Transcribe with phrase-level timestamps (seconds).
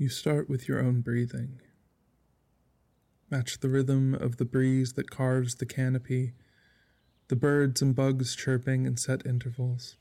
[0.00, 1.60] You start with your own breathing.
[3.30, 6.32] Match the rhythm of the breeze that carves the canopy,
[7.28, 9.96] the birds and bugs chirping in set intervals.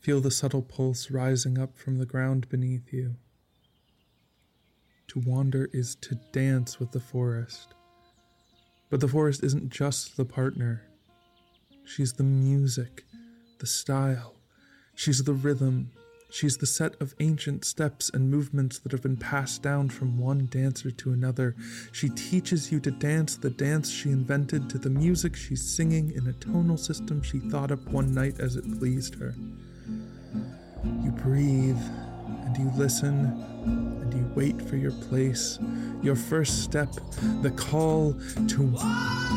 [0.00, 3.16] Feel the subtle pulse rising up from the ground beneath you.
[5.08, 7.72] To wander is to dance with the forest.
[8.90, 10.82] But the forest isn't just the partner,
[11.86, 13.04] she's the music,
[13.60, 14.34] the style,
[14.94, 15.90] she's the rhythm,
[16.30, 20.46] She's the set of ancient steps and movements that have been passed down from one
[20.46, 21.54] dancer to another.
[21.92, 26.26] She teaches you to dance the dance she invented to the music she's singing in
[26.26, 29.34] a tonal system she thought up one night as it pleased her.
[31.02, 31.80] You breathe
[32.44, 33.26] and you listen
[33.64, 35.58] and you wait for your place,
[36.02, 36.92] your first step,
[37.42, 38.14] the call
[38.48, 39.33] to.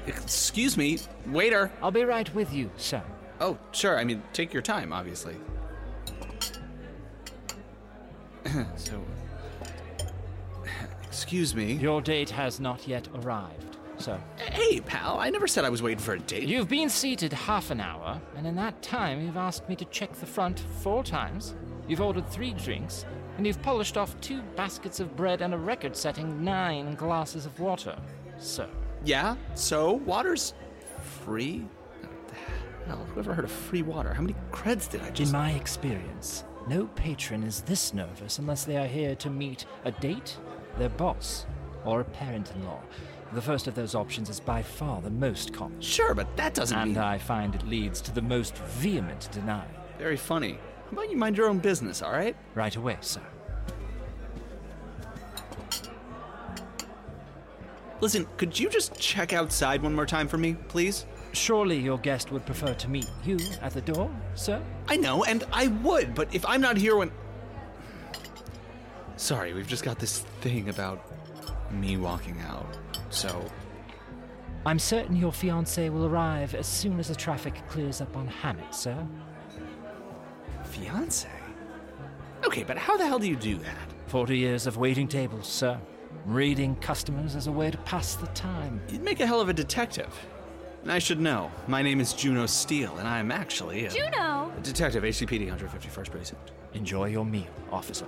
[0.07, 1.71] Excuse me, waiter.
[1.83, 3.03] I'll be right with you, sir.
[3.41, 3.99] Oh, sure.
[3.99, 5.37] I mean, take your time, obviously.
[8.77, 9.03] so,
[11.05, 11.75] excuse me.
[11.75, 14.21] Your date has not yet arrived, sir.
[14.37, 16.49] Hey, pal, I never said I was waiting for a date.
[16.49, 20.13] You've been seated half an hour, and in that time you've asked me to check
[20.13, 21.55] the front four times.
[21.89, 25.97] You've ordered three drinks, and you've polished off two baskets of bread and a record
[25.97, 27.97] setting nine glasses of water,
[28.39, 28.69] sir.
[29.05, 30.55] Yeah, so water's
[31.25, 31.67] free?
[32.87, 33.07] Hell?
[33.15, 34.13] Whoever heard of free water?
[34.15, 35.33] How many creds did I just.
[35.33, 39.91] In my experience, no patron is this nervous unless they are here to meet a
[39.93, 40.37] date,
[40.79, 41.47] their boss,
[41.85, 42.81] or a parent in law.
[43.33, 45.81] The first of those options is by far the most common.
[45.81, 46.99] Sure, but that doesn't and mean.
[46.99, 49.67] I find it leads to the most vehement denial.
[49.99, 50.59] Very funny.
[50.85, 52.37] How about you mind your own business, all right?
[52.55, 53.23] Right away, sir.
[58.03, 61.07] Listen, could you just check outside one more time for me, please?
[61.35, 64.61] Surely your guest would prefer to meet you at the door, sir?
[64.89, 67.13] I know, and I would, but if I'm not here when.
[69.17, 71.01] Sorry, we've just got this thing about
[71.71, 72.77] me walking out,
[73.11, 73.41] so.
[74.67, 78.75] I'm certain your fiancé will arrive as soon as the traffic clears up on Hammett,
[78.75, 79.07] sir.
[80.65, 81.29] Fiance?
[82.45, 83.79] Okay, but how the hell do you do that?
[84.09, 85.79] Forty years of waiting tables, sir.
[86.27, 88.81] Reading customers as a way to pass the time.
[88.89, 90.09] You'd make a hell of a detective.
[90.83, 91.51] And I should know.
[91.69, 94.53] My name is Juno Steel, and I'm actually a, Juno!
[94.57, 96.53] a detective, HCPD 151st Precinct.
[96.75, 98.07] Enjoy your meal, officer.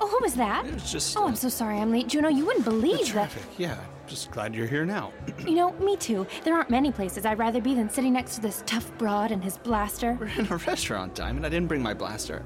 [0.00, 0.66] Oh, who was that?
[0.66, 1.16] It was just.
[1.16, 2.08] Oh, uh, I'm so sorry I'm late.
[2.08, 3.06] Juno, you wouldn't the believe that.
[3.06, 3.42] traffic.
[3.56, 5.12] Yeah, just glad you're here now.
[5.46, 6.26] You know, me too.
[6.42, 9.44] There aren't many places I'd rather be than sitting next to this tough broad and
[9.44, 10.16] his blaster.
[10.18, 11.44] We're in a restaurant, Diamond.
[11.46, 12.42] I didn't bring my blaster.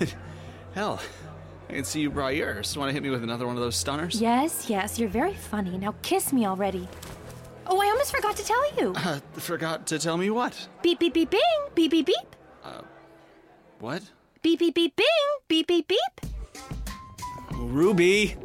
[0.74, 1.00] Hell,
[1.68, 2.76] I can see you brought yours.
[2.76, 4.20] Want to hit me with another one of those stunners?
[4.20, 5.78] Yes, yes, you're very funny.
[5.78, 6.88] Now kiss me already.
[7.66, 8.94] Oh, I almost forgot to tell you.
[9.06, 10.68] Uh, forgot to tell me what?
[10.82, 11.40] Beep, beep, beep, bing.
[11.74, 12.36] Beep, beep, beep.
[13.78, 14.02] What?
[14.42, 15.06] Beep, beep, beep, bing.
[15.48, 15.98] Beep, beep, beep.
[17.52, 18.36] Ruby!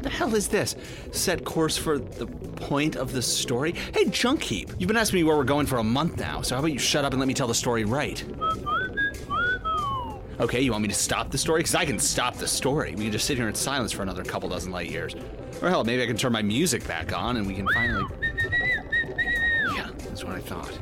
[0.00, 0.76] The hell is this?
[1.12, 3.74] Set course for the point of the story?
[3.94, 6.54] Hey, Junk Heap, you've been asking me where we're going for a month now, so
[6.54, 8.24] how about you shut up and let me tell the story right?
[10.38, 11.60] Okay, you want me to stop the story?
[11.60, 12.94] Because I can stop the story.
[12.94, 15.14] We can just sit here in silence for another couple dozen light years.
[15.62, 18.04] Or hell, maybe I can turn my music back on and we can finally.
[19.74, 20.78] Yeah, that's what I thought.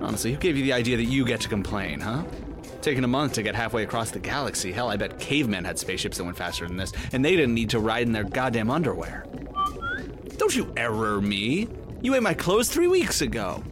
[0.00, 2.22] Honestly, who gave you the idea that you get to complain, huh?
[2.80, 4.72] Taking a month to get halfway across the galaxy.
[4.72, 7.70] Hell, I bet cavemen had spaceships that went faster than this, and they didn't need
[7.70, 9.26] to ride in their goddamn underwear.
[10.40, 11.68] Don't you error me.
[12.00, 13.62] You ate my clothes three weeks ago.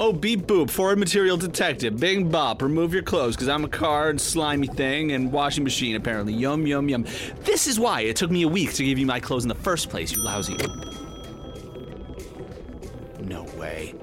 [0.00, 2.00] Oh, beep boop, foreign material detected.
[2.00, 5.94] Bing bop, remove your clothes, because I'm a car and slimy thing and washing machine,
[5.94, 6.32] apparently.
[6.32, 7.06] Yum, yum, yum.
[7.44, 9.54] This is why it took me a week to give you my clothes in the
[9.54, 10.56] first place, you lousy.
[13.20, 13.94] No way.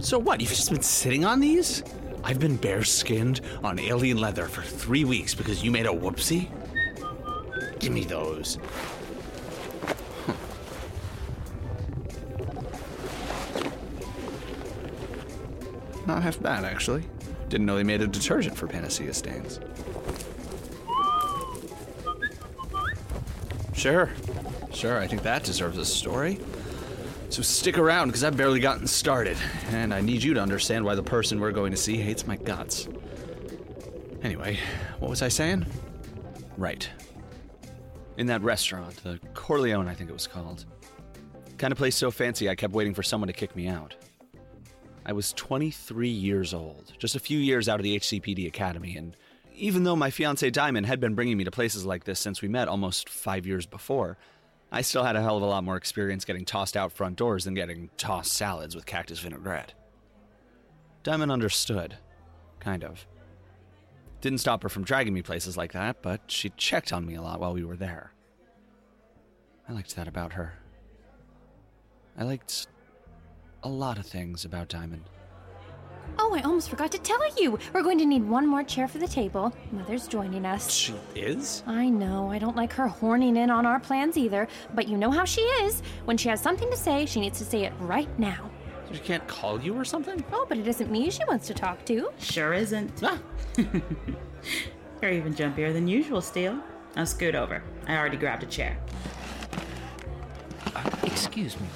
[0.00, 1.84] So what, you've just been sitting on these?
[2.24, 6.50] I've been bare skinned on alien leather for three weeks because you made a whoopsie?
[7.88, 8.56] Give me those.
[10.26, 10.32] Hmm.
[16.06, 17.04] Not half bad, actually.
[17.48, 19.58] Didn't know they made a detergent for panacea stains.
[23.72, 24.10] Sure.
[24.70, 26.40] Sure, I think that deserves a story.
[27.30, 29.38] So stick around, because I've barely gotten started,
[29.70, 32.36] and I need you to understand why the person we're going to see hates my
[32.36, 32.86] guts.
[34.22, 34.58] Anyway,
[34.98, 35.64] what was I saying?
[36.58, 36.86] Right.
[38.18, 40.64] In that restaurant, the Corleone, I think it was called.
[41.56, 43.94] Kind of place so fancy, I kept waiting for someone to kick me out.
[45.06, 49.16] I was 23 years old, just a few years out of the HCPD Academy, and
[49.54, 52.48] even though my fiance Diamond had been bringing me to places like this since we
[52.48, 54.18] met almost five years before,
[54.72, 57.44] I still had a hell of a lot more experience getting tossed out front doors
[57.44, 59.74] than getting tossed salads with cactus vinaigrette.
[61.04, 61.96] Diamond understood.
[62.58, 63.06] Kind of.
[64.20, 67.22] Didn't stop her from dragging me places like that, but she checked on me a
[67.22, 68.12] lot while we were there.
[69.68, 70.54] I liked that about her.
[72.16, 72.66] I liked
[73.62, 75.04] a lot of things about Diamond.
[76.18, 77.58] Oh, I almost forgot to tell you.
[77.72, 79.54] We're going to need one more chair for the table.
[79.70, 80.70] Mother's joining us.
[80.72, 81.62] She is?
[81.66, 85.10] I know, I don't like her horning in on our plans either, but you know
[85.10, 85.82] how she is.
[86.06, 88.50] When she has something to say, she needs to say it right now.
[88.92, 90.24] She can't call you or something?
[90.32, 92.10] Oh, but it isn't me she wants to talk to.
[92.18, 93.02] Sure isn't.
[93.02, 93.18] Ah,
[95.02, 96.58] You're even jumpier than usual, Steel.
[96.96, 97.62] Now scoot over.
[97.86, 98.78] I already grabbed a chair.
[101.04, 101.66] Excuse me.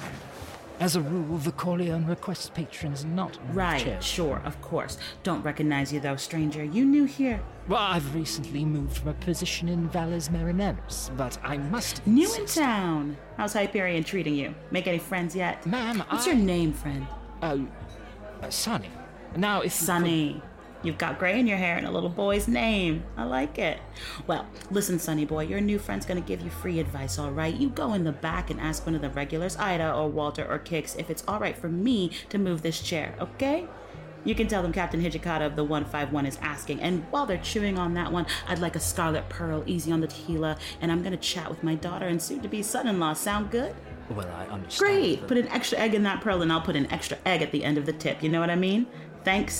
[0.79, 4.03] As a rule, the Corleone requests patrons not Right, chairs.
[4.03, 4.97] sure, of course.
[5.23, 6.63] Don't recognize you though, stranger.
[6.63, 7.39] You new here.
[7.67, 12.45] Well, I've recently moved from a position in Valles Marineris, but I must New in
[12.45, 13.15] town.
[13.37, 14.53] How's Hyperion treating you?
[14.71, 15.65] Make any friends yet?
[15.65, 17.07] Ma'am, I What's I- your name, friend?
[17.41, 17.65] Oh,
[18.41, 18.89] uh, Sonny.
[19.37, 20.41] Now, if you could- Sunny.
[20.83, 23.03] You've got gray in your hair and a little boy's name.
[23.15, 23.79] I like it.
[24.27, 27.55] Well, listen, Sonny boy, your new friend's gonna give you free advice, all right?
[27.55, 30.59] You go in the back and ask one of the regulars, Ida or Walter or
[30.59, 33.65] Kix, if it's all right for me to move this chair, okay?
[34.25, 36.81] You can tell them Captain Hijikata of the 151 is asking.
[36.81, 40.07] And while they're chewing on that one, I'd like a Scarlet Pearl, easy on the
[40.07, 43.13] tequila, and I'm gonna chat with my daughter and soon to be son in law.
[43.13, 43.75] Sound good?
[44.09, 44.91] Well, I understand.
[44.93, 45.19] Great.
[45.21, 47.51] that- Put an extra egg in that pearl, and I'll put an extra egg at
[47.51, 48.21] the end of the tip.
[48.23, 48.85] You know what I mean?
[49.23, 49.53] Thanks,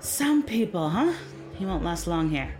[0.00, 1.12] Some people, huh?
[1.56, 2.54] He won't last long here.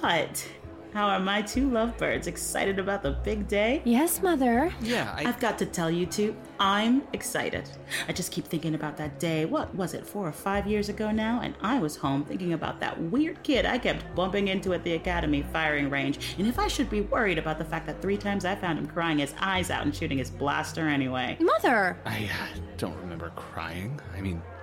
[0.00, 0.48] But
[0.96, 3.82] how are my two lovebirds excited about the big day?
[3.84, 4.72] Yes, Mother.
[4.80, 5.26] yeah, I.
[5.26, 7.68] I've got to tell you two, I'm excited.
[8.08, 9.44] I just keep thinking about that day.
[9.44, 11.42] What was it, four or five years ago now?
[11.42, 14.94] And I was home thinking about that weird kid I kept bumping into at the
[14.94, 16.34] academy firing range.
[16.38, 18.86] And if I should be worried about the fact that three times I found him
[18.86, 21.36] crying his eyes out and shooting his blaster anyway.
[21.40, 21.98] Mother!
[22.06, 24.00] I uh, don't remember crying.
[24.16, 24.55] I mean, not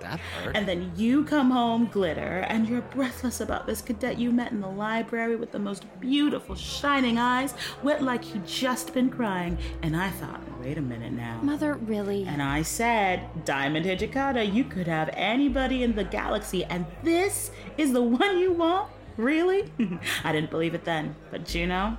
[0.00, 0.56] that hard.
[0.56, 4.60] And then you come home, Glitter, and you're breathless about this cadet you met in
[4.60, 9.58] the library with the most beautiful, shining eyes, wet like he'd just been crying.
[9.82, 11.40] And I thought, wait a minute now.
[11.42, 12.26] Mother, really?
[12.26, 17.92] And I said, Diamond Hijikata, you could have anybody in the galaxy, and this is
[17.92, 18.90] the one you want?
[19.16, 19.70] Really?
[20.24, 21.98] I didn't believe it then, but Juno,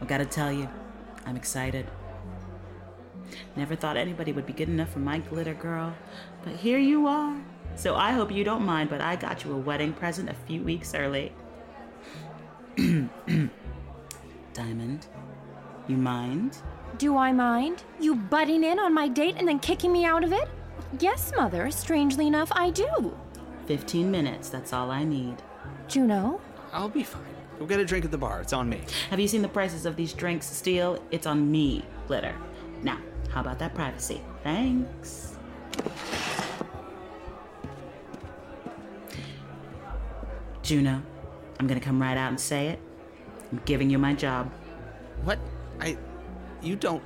[0.00, 0.68] I've got to tell you,
[1.24, 1.86] I'm excited.
[3.56, 5.94] Never thought anybody would be good enough for my glitter girl,
[6.44, 7.36] but here you are.
[7.74, 10.62] So I hope you don't mind, but I got you a wedding present a few
[10.62, 11.32] weeks early.
[14.52, 15.06] Diamond,
[15.88, 16.58] you mind?
[16.98, 17.82] Do I mind?
[17.98, 20.48] You butting in on my date and then kicking me out of it?
[21.00, 21.70] Yes, Mother.
[21.70, 23.16] Strangely enough, I do.
[23.66, 25.36] 15 minutes, that's all I need.
[25.88, 26.40] Juno?
[26.72, 27.22] I'll be fine.
[27.58, 28.40] Go get a drink at the bar.
[28.42, 28.80] It's on me.
[29.10, 31.02] Have you seen the prices of these drinks, Steel?
[31.10, 32.34] It's on me, Glitter.
[32.82, 32.98] Now,
[33.30, 34.20] how about that privacy?
[34.42, 35.36] Thanks.
[40.62, 41.02] Juno,
[41.60, 42.80] I'm gonna come right out and say it.
[43.52, 44.50] I'm giving you my job.
[45.24, 45.38] What?
[45.80, 45.96] I.
[46.62, 47.02] You don't.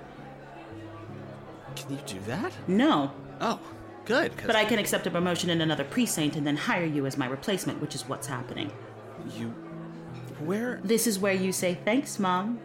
[1.77, 2.53] Can you do that?
[2.67, 3.61] No, Oh,
[4.05, 4.33] good.
[4.47, 7.27] but I can accept a promotion in another precinct and then hire you as my
[7.27, 8.73] replacement, which is what's happening.
[9.37, 9.49] You
[10.45, 10.81] Where?
[10.83, 12.59] This is where you say thanks, Mom.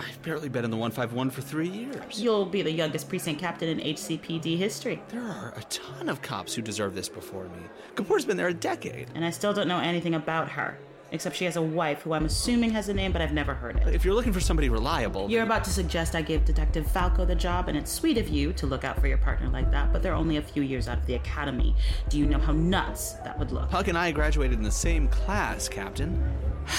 [0.00, 2.20] I've barely been in the 151 for three years.
[2.20, 5.02] You'll be the youngest precinct captain in HCPD history.
[5.08, 7.60] There are a ton of cops who deserve this before me.
[7.94, 9.08] Kapoor's been there a decade.
[9.14, 10.78] And I still don't know anything about her,
[11.12, 13.76] except she has a wife who I'm assuming has a name, but I've never heard
[13.76, 13.94] it.
[13.94, 17.34] If you're looking for somebody reliable, You're about to suggest I give Detective Falco the
[17.34, 20.02] job, and it's sweet of you to look out for your partner like that, but
[20.02, 21.76] they're only a few years out of the academy.
[22.08, 23.68] Do you know how nuts that would look?
[23.68, 26.22] Puck and I graduated in the same class, Captain.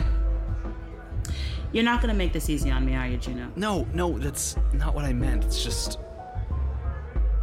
[1.76, 3.52] You're not gonna make this easy on me, are you, Juno?
[3.54, 5.44] No, no, that's not what I meant.
[5.44, 5.98] It's just.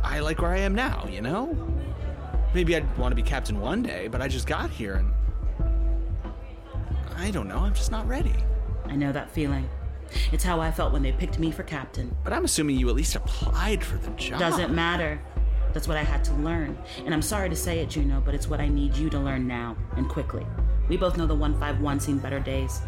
[0.03, 1.55] I like where I am now, you know?
[2.51, 5.11] Maybe I'd want to be captain one day, but I just got here and.
[7.15, 8.33] I don't know, I'm just not ready.
[8.85, 9.69] I know that feeling.
[10.31, 12.17] It's how I felt when they picked me for captain.
[12.23, 14.39] But I'm assuming you at least applied for the job.
[14.39, 15.21] Doesn't matter.
[15.73, 16.75] That's what I had to learn.
[17.05, 19.45] And I'm sorry to say it, Juno, but it's what I need you to learn
[19.45, 20.43] now, and quickly.
[20.89, 22.81] We both know the 151 seen better days.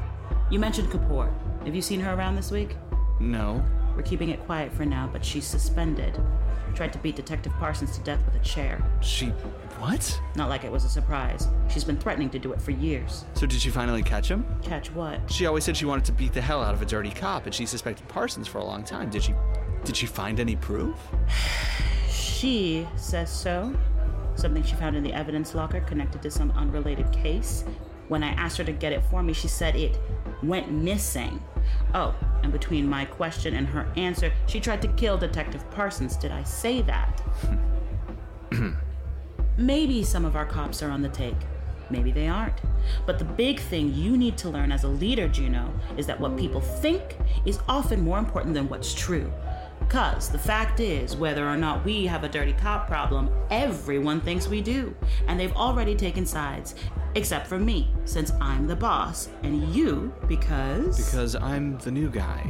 [0.52, 1.32] You mentioned Kapoor.
[1.66, 2.76] Have you seen her around this week?
[3.20, 3.66] No.
[3.96, 6.22] We're keeping it quiet for now, but she's suspended.
[6.76, 8.84] Tried to beat Detective Parsons to death with a chair.
[9.02, 9.28] She.
[9.80, 10.20] What?
[10.36, 11.48] Not like it was a surprise.
[11.70, 13.26] She's been threatening to do it for years.
[13.34, 14.46] So did she finally catch him?
[14.62, 15.20] Catch what?
[15.32, 17.56] She always said she wanted to beat the hell out of a dirty cop, and
[17.56, 19.10] she suspected Parsons for a long time.
[19.10, 19.34] Did she.
[19.84, 20.96] Did she find any proof?
[22.10, 23.74] She says so.
[24.36, 27.64] Something she found in the evidence locker connected to some unrelated case.
[28.08, 29.98] When I asked her to get it for me, she said it
[30.44, 31.42] went missing.
[31.94, 36.16] Oh, and between my question and her answer, she tried to kill Detective Parsons.
[36.16, 37.22] Did I say that?
[39.58, 41.36] Maybe some of our cops are on the take.
[41.90, 42.62] Maybe they aren't.
[43.06, 46.38] But the big thing you need to learn as a leader, Juno, is that what
[46.38, 49.32] people think is often more important than what's true.
[49.88, 54.48] Because the fact is, whether or not we have a dirty cop problem, everyone thinks
[54.48, 54.96] we do.
[55.28, 56.76] And they've already taken sides.
[57.14, 60.98] Except for me, since I'm the boss, and you, because.
[60.98, 62.42] Because I'm the new guy.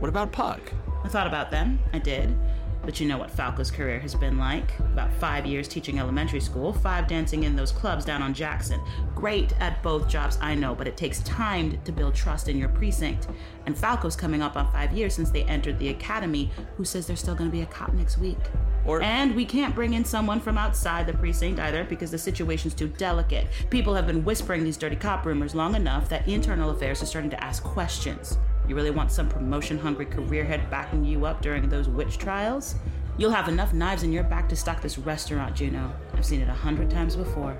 [0.00, 0.60] What about Puck?
[1.04, 2.36] I thought about them, I did.
[2.84, 4.78] But you know what Falco's career has been like.
[4.78, 8.80] About five years teaching elementary school, five dancing in those clubs down on Jackson.
[9.14, 12.68] Great at both jobs, I know, but it takes time to build trust in your
[12.68, 13.28] precinct.
[13.66, 17.16] And Falco's coming up on five years since they entered the academy, who says they're
[17.16, 18.38] still gonna be a cop next week.
[18.84, 22.74] Or- and we can't bring in someone from outside the precinct either because the situation's
[22.74, 23.46] too delicate.
[23.70, 27.30] People have been whispering these dirty cop rumors long enough that internal affairs are starting
[27.30, 28.36] to ask questions.
[28.66, 32.76] You really want some promotion hungry career head backing you up during those witch trials?
[33.18, 35.92] You'll have enough knives in your back to stock this restaurant, Juno.
[36.14, 37.58] I've seen it a hundred times before.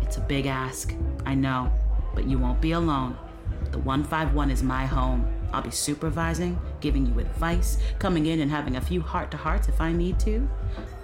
[0.00, 0.94] It's a big ask,
[1.26, 1.70] I know,
[2.14, 3.18] but you won't be alone.
[3.70, 5.30] The 151 is my home.
[5.52, 9.68] I'll be supervising, giving you advice, coming in and having a few heart to hearts
[9.68, 10.48] if I need to.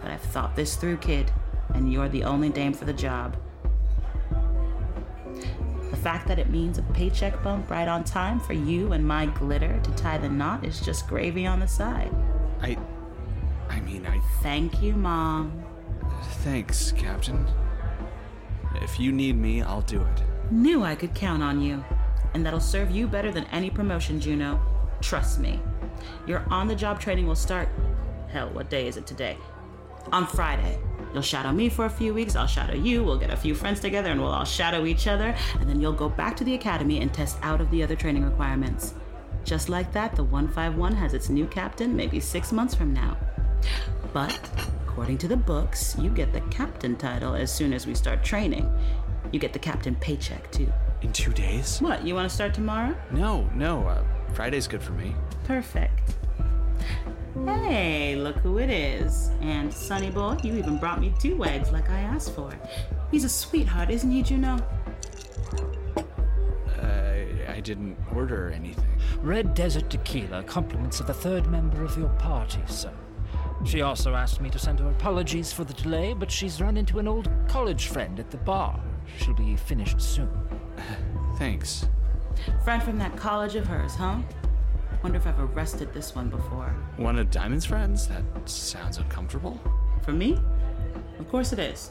[0.01, 1.31] But I've thought this through, kid,
[1.75, 3.37] and you're the only dame for the job.
[6.03, 9.27] The fact that it means a paycheck bump right on time for you and my
[9.27, 12.13] glitter to tie the knot is just gravy on the side.
[12.61, 12.77] I.
[13.69, 14.19] I mean, I.
[14.43, 15.63] Thank you, Mom.
[16.43, 17.47] Thanks, Captain.
[18.81, 20.23] If you need me, I'll do it.
[20.51, 21.85] Knew I could count on you.
[22.35, 24.61] And that'll serve you better than any promotion, Juno.
[25.01, 25.61] Trust me.
[26.27, 27.69] Your on the job training will start.
[28.27, 29.39] Hell, what day is it today?
[30.11, 30.81] On Friday.
[31.13, 33.81] You'll shadow me for a few weeks, I'll shadow you, we'll get a few friends
[33.81, 37.01] together, and we'll all shadow each other, and then you'll go back to the academy
[37.01, 38.95] and test out of the other training requirements.
[39.45, 43.17] Just like that, the 151 has its new captain maybe six months from now.
[44.13, 44.39] But,
[44.87, 48.71] according to the books, you get the captain title as soon as we start training.
[49.33, 50.73] You get the captain paycheck, too.
[51.03, 51.81] In two days?
[51.81, 52.95] What, you want to start tomorrow?
[53.11, 53.87] No, no.
[53.87, 55.15] Uh, Friday's good for me.
[55.45, 56.15] Perfect.
[57.35, 59.31] Hey, look who it is.
[59.41, 62.53] And Sonny Boy, you even brought me two eggs like I asked for.
[63.11, 64.59] He's a sweetheart, isn't he, Juno?
[66.83, 68.85] I, I didn't order anything.
[69.23, 72.93] Red Desert Tequila, compliments of the third member of your party, sir.
[73.65, 76.99] She also asked me to send her apologies for the delay, but she's run into
[76.99, 78.79] an old college friend at the bar.
[79.19, 80.31] She'll be finished soon.
[81.39, 81.87] Thanks.
[82.65, 84.19] Friend from that college of hers, huh?
[85.03, 86.75] Wonder if I've arrested this one before.
[86.97, 88.07] One of Diamond's friends?
[88.09, 89.61] That sounds uncomfortable.
[90.03, 90.39] For me?
[91.19, 91.91] Of course it is.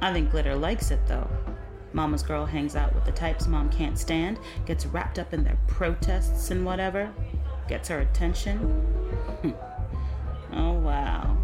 [0.00, 1.28] I think Glitter likes it, though.
[1.92, 5.58] Mama's girl hangs out with the types mom can't stand, gets wrapped up in their
[5.66, 7.12] protests and whatever,
[7.66, 8.58] gets her attention.
[9.42, 9.50] Hmm.
[10.52, 11.36] oh, wow.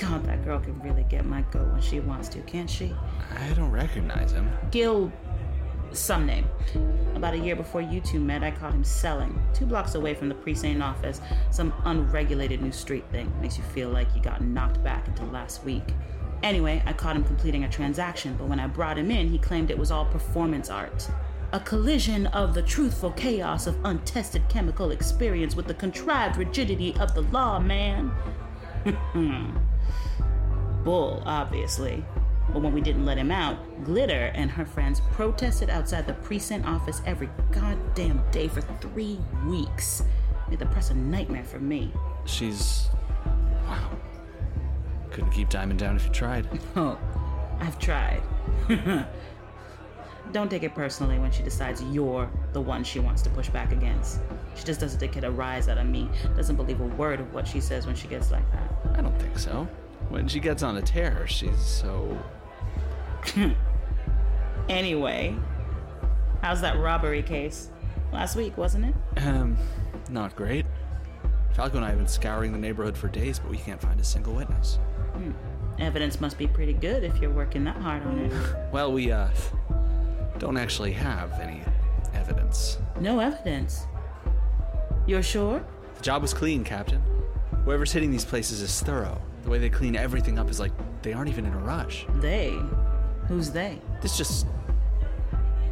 [0.00, 2.94] God, that girl can really get my goat when she wants to, can't she?
[3.36, 4.48] I don't recognize him.
[4.70, 5.12] Gil,
[5.92, 6.48] some name.
[7.14, 10.28] About a year before you two met, I caught him selling, two blocks away from
[10.28, 13.32] the precinct office, some unregulated new street thing.
[13.40, 15.94] Makes you feel like you got knocked back into last week.
[16.42, 19.70] Anyway, I caught him completing a transaction, but when I brought him in, he claimed
[19.70, 21.08] it was all performance art.
[21.52, 27.14] A collision of the truthful chaos of untested chemical experience with the contrived rigidity of
[27.14, 28.12] the law, man.
[29.12, 29.56] Hmm.
[30.84, 32.04] Bull, obviously.
[32.52, 36.66] But when we didn't let him out, Glitter and her friends protested outside the precinct
[36.66, 40.02] office every goddamn day for three weeks.
[40.48, 41.92] Made the press a nightmare for me.
[42.24, 42.88] She's.
[43.66, 43.90] Wow.
[45.10, 46.48] Couldn't keep Diamond down if you tried.
[46.76, 46.98] Oh,
[47.60, 48.22] I've tried.
[50.32, 53.72] Don't take it personally when she decides you're the one she wants to push back
[53.72, 54.20] against.
[54.54, 57.48] She just doesn't get a rise out of me, doesn't believe a word of what
[57.48, 58.70] she says when she gets like that.
[58.94, 59.66] I don't think so.
[60.10, 62.16] When she gets on a tear, she's so.
[64.68, 65.34] Anyway,
[66.42, 67.70] how's that robbery case?
[68.12, 69.22] Last week, wasn't it?
[69.22, 69.56] Um,
[70.10, 70.66] not great.
[71.52, 74.04] Falco and I have been scouring the neighborhood for days, but we can't find a
[74.04, 74.78] single witness.
[75.78, 78.32] Evidence must be pretty good if you're working that hard on it.
[78.72, 79.28] Well, we, uh,
[80.38, 81.62] don't actually have any
[82.14, 82.78] evidence.
[83.00, 83.86] No evidence.
[85.06, 85.64] You're sure?
[85.96, 87.02] The job was clean, Captain.
[87.64, 89.20] Whoever's hitting these places is thorough.
[89.44, 90.72] The way they clean everything up is like
[91.02, 92.06] they aren't even in a rush.
[92.20, 92.58] They?
[93.28, 93.78] Who's they?
[94.00, 94.46] This just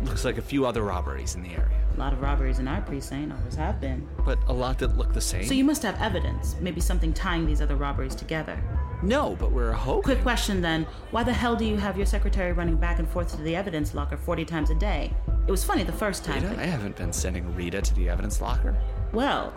[0.03, 2.81] looks like a few other robberies in the area, A lot of robberies in our
[2.83, 4.07] precinct, always have been.
[4.25, 5.45] but a lot that look the same.
[5.45, 8.59] So you must have evidence, maybe something tying these other robberies together.
[9.03, 10.03] no, but we're hoping.
[10.03, 13.31] Quick question then why the hell do you have your secretary running back and forth
[13.37, 15.13] to the evidence locker 40 times a day?
[15.47, 16.43] It was funny the first time.
[16.43, 18.77] Rita, but- I haven't been sending Rita to the evidence locker.
[19.13, 19.53] Well,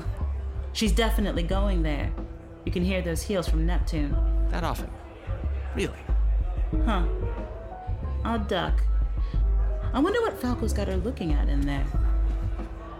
[0.74, 2.10] she's definitely going there.
[2.66, 4.16] You can hear those heels from Neptune.
[4.50, 4.90] That often.
[5.76, 6.00] Really?
[6.86, 7.04] Huh.
[8.24, 8.82] I'll duck.
[9.94, 11.86] I wonder what Falco's got her looking at in there.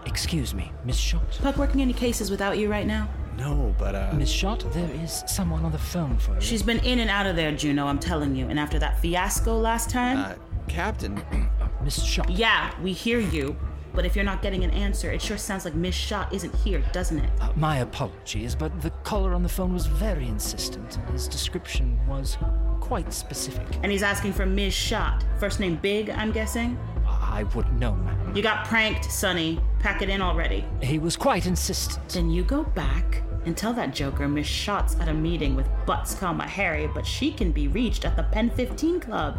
[0.06, 1.38] Excuse me, Miss Shot.
[1.42, 3.08] Puck working any cases without you right now?
[3.38, 4.12] No, but uh.
[4.14, 6.40] Miss Shot, there is someone on the phone for you.
[6.40, 8.48] She's been in and out of there, Juno, I'm telling you.
[8.48, 10.18] And after that fiasco last time?
[10.18, 10.34] Uh,
[10.68, 11.22] Captain,
[11.84, 12.28] Miss Shot.
[12.30, 13.56] yeah, we hear you.
[13.92, 16.78] But if you're not getting an answer, it sure sounds like Miss Shot isn't here,
[16.92, 17.30] doesn't it?
[17.40, 21.98] Uh, my apologies, but the caller on the phone was very insistent, and his description
[22.06, 22.38] was
[22.80, 23.66] quite specific.
[23.82, 24.74] And he's asking for Ms.
[24.74, 25.24] Shot.
[25.38, 26.78] First name Big, I'm guessing?
[27.06, 28.34] I wouldn't know, ma'am.
[28.34, 29.60] You got pranked, Sonny.
[29.78, 30.64] Pack it in already.
[30.82, 32.08] He was quite insistent.
[32.08, 36.14] Then you go back and tell that joker Miss Shot's at a meeting with Butts,
[36.14, 39.38] comma Harry, but she can be reached at the Pen 15 Club.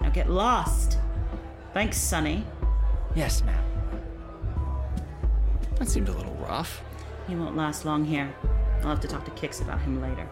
[0.00, 0.98] Now get lost.
[1.72, 2.44] Thanks, Sonny.
[3.14, 3.64] Yes, ma'am.
[5.78, 6.82] that seemed a little rough.
[7.28, 8.32] He won't last long here.
[8.82, 10.28] I'll have to talk to Kix about him later.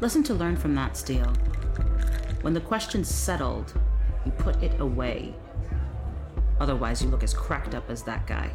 [0.00, 1.32] Lesson to learn from that, Steel.
[2.42, 3.72] When the question's settled,
[4.26, 5.34] you put it away.
[6.60, 8.50] Otherwise, you look as cracked up as that guy.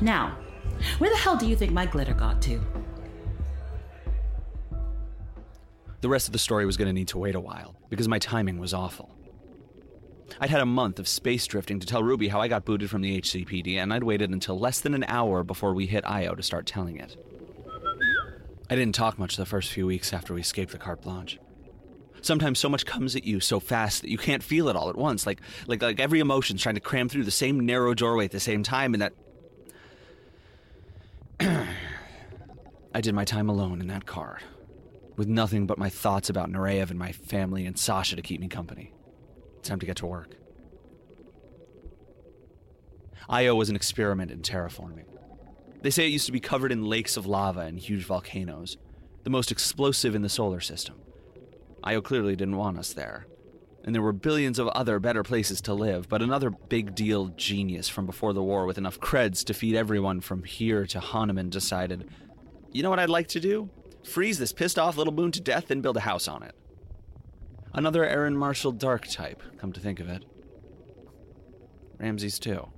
[0.00, 0.38] Now,
[0.98, 2.60] where the hell do you think my glitter got to?
[6.00, 8.18] The rest of the story was going to need to wait a while because my
[8.18, 9.14] timing was awful.
[10.40, 13.02] I'd had a month of space drifting to tell Ruby how I got booted from
[13.02, 16.42] the HCPD, and I'd waited until less than an hour before we hit Io to
[16.42, 17.16] start telling it.
[18.72, 21.38] I didn't talk much the first few weeks after we escaped the carte blanche.
[22.22, 24.96] Sometimes so much comes at you so fast that you can't feel it all at
[24.96, 28.30] once, like like like every emotion's trying to cram through the same narrow doorway at
[28.30, 29.12] the same time, and that
[32.94, 34.40] I did my time alone in that car,
[35.18, 38.48] with nothing but my thoughts about Nureyev and my family and Sasha to keep me
[38.48, 38.94] company.
[39.62, 40.34] Time to get to work.
[43.28, 45.04] Io was an experiment in terraforming.
[45.82, 48.76] They say it used to be covered in lakes of lava and huge volcanoes,
[49.24, 50.96] the most explosive in the solar system.
[51.84, 53.26] Io clearly didn't want us there.
[53.84, 57.88] And there were billions of other better places to live, but another big deal genius
[57.88, 62.08] from before the war with enough creds to feed everyone from here to Hahnemann decided,
[62.70, 63.68] you know what I'd like to do?
[64.04, 66.54] Freeze this pissed off little moon to death and build a house on it.
[67.74, 70.24] Another Aaron Marshall Dark type, come to think of it.
[71.98, 72.68] Ramses, too.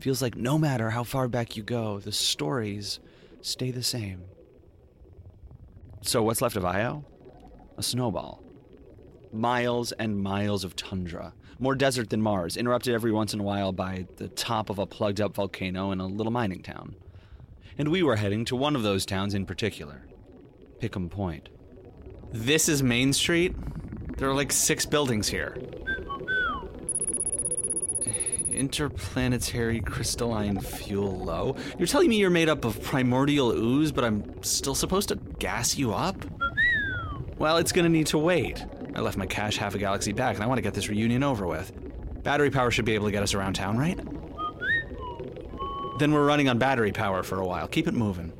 [0.00, 3.00] Feels like no matter how far back you go, the stories
[3.40, 4.22] stay the same.
[6.02, 7.04] So, what's left of Io?
[7.76, 8.42] A snowball.
[9.32, 11.34] Miles and miles of tundra.
[11.58, 14.86] More desert than Mars, interrupted every once in a while by the top of a
[14.86, 16.94] plugged up volcano in a little mining town.
[17.76, 20.06] And we were heading to one of those towns in particular
[20.78, 21.48] Pickham Point.
[22.32, 23.56] This is Main Street?
[24.16, 25.56] There are like six buildings here.
[28.58, 31.54] Interplanetary crystalline fuel low?
[31.78, 35.78] You're telling me you're made up of primordial ooze, but I'm still supposed to gas
[35.78, 36.16] you up?
[37.38, 38.64] Well, it's gonna need to wait.
[38.96, 41.22] I left my cash half a galaxy back, and I want to get this reunion
[41.22, 41.72] over with.
[42.24, 43.96] Battery power should be able to get us around town, right?
[46.00, 47.68] Then we're running on battery power for a while.
[47.68, 48.32] Keep it moving.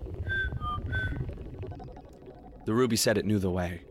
[2.67, 3.83] The Ruby said it knew the way.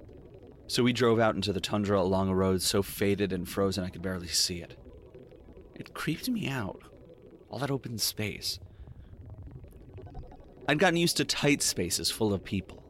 [0.68, 3.90] So we drove out into the tundra along a road so faded and frozen I
[3.90, 4.78] could barely see it.
[5.78, 6.82] It creeped me out.
[7.50, 8.60] All that open space.
[10.68, 12.84] I'd gotten used to tight spaces full of people,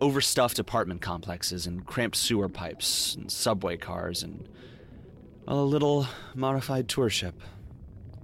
[0.00, 4.48] overstuffed apartment complexes, and cramped sewer pipes, and subway cars, and
[5.46, 7.40] well, a little modified tour ship.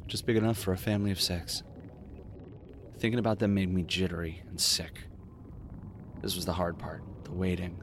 [0.06, 1.62] Just big enough for a family of six.
[2.98, 5.00] Thinking about them made me jittery and sick.
[6.20, 7.82] This was the hard part the waiting.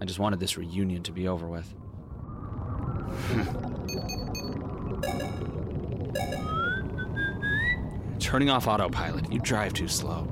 [0.00, 1.72] I just wanted this reunion to be over with.
[8.18, 9.30] Turning off autopilot.
[9.32, 10.26] You drive too slow.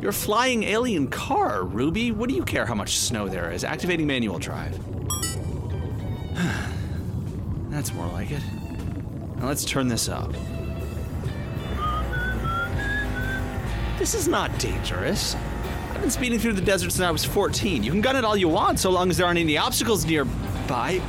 [0.00, 2.12] You're flying alien car, Ruby.
[2.12, 3.64] What do you care how much snow there is?
[3.64, 4.78] Activating manual drive.
[7.70, 8.42] That's more like it.
[9.36, 10.32] Now let's turn this up.
[13.98, 15.34] This is not dangerous.
[15.92, 17.82] I've been speeding through the desert since I was 14.
[17.82, 21.00] You can gun it all you want so long as there aren't any obstacles nearby.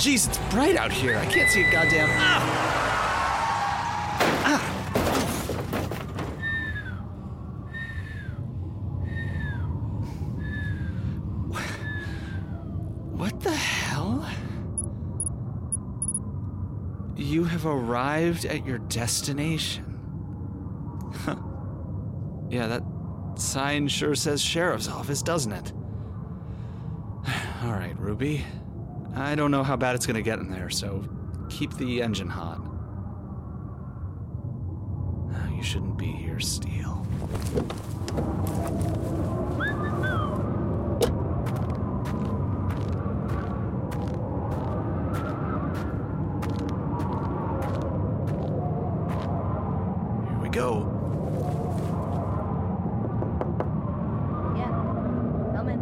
[0.00, 1.18] Jeez, it's bright out here.
[1.18, 2.08] I can't see a goddamn.
[2.10, 2.40] Ah!
[4.46, 4.60] Ah!
[13.12, 14.26] What the hell?
[17.14, 19.84] You have arrived at your destination.
[21.26, 21.36] Huh.
[22.48, 22.82] Yeah, that
[23.34, 25.74] sign sure says sheriff's office, doesn't it?
[27.64, 28.46] All right, Ruby.
[29.14, 31.04] I don't know how bad it's gonna get in there, so
[31.48, 32.60] keep the engine hot.
[35.54, 37.06] You shouldn't be here, Steel.
[50.24, 50.86] Here we go.
[54.56, 54.72] Yeah.
[55.54, 55.80] Coming.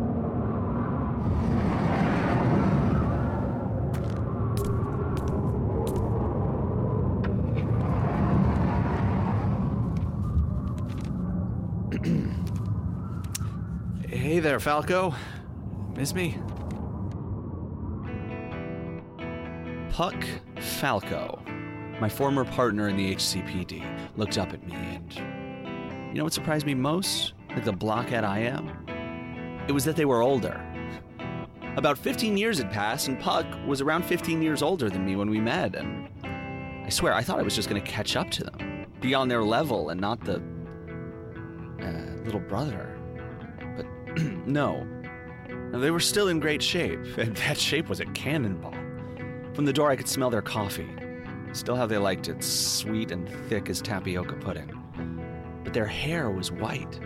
[14.09, 15.15] Hey there, Falco.
[15.97, 16.39] Miss me?
[19.91, 20.15] Puck
[20.61, 21.43] Falco,
[22.01, 23.85] my former partner in the HCPD,
[24.17, 25.13] looked up at me and.
[26.09, 27.35] You know what surprised me most?
[27.51, 29.65] Like the blockhead I am?
[29.69, 30.65] It was that they were older.
[31.77, 35.29] About 15 years had passed, and Puck was around 15 years older than me when
[35.29, 38.45] we met, and I swear I thought I was just going to catch up to
[38.45, 40.43] them, be on their level, and not the.
[42.29, 42.95] Little brother.
[43.75, 43.87] But
[44.47, 44.87] no.
[45.71, 48.75] No, They were still in great shape, and that shape was a cannonball.
[49.55, 50.91] From the door, I could smell their coffee.
[51.55, 54.71] Still how they liked it, sweet and thick as tapioca pudding.
[55.65, 57.01] But their hair was white,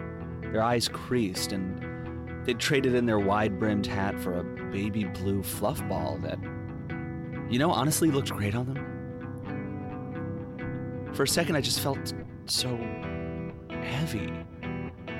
[0.50, 5.44] their eyes creased, and they'd traded in their wide brimmed hat for a baby blue
[5.44, 6.40] fluff ball that,
[7.48, 8.88] you know, honestly looked great on them.
[11.14, 12.12] For a second, I just felt
[12.46, 12.76] so
[13.70, 14.32] heavy.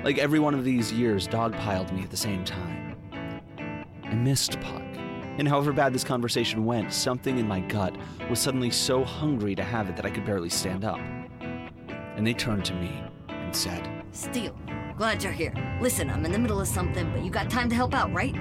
[0.03, 2.97] Like every one of these years dogpiled me at the same time.
[4.03, 4.83] I missed Puck.
[5.37, 7.95] And however bad this conversation went, something in my gut
[8.29, 10.99] was suddenly so hungry to have it that I could barely stand up.
[12.15, 14.55] And they turned to me and said, Steel,
[14.97, 15.53] glad you're here.
[15.81, 18.35] Listen, I'm in the middle of something, but you got time to help out, right?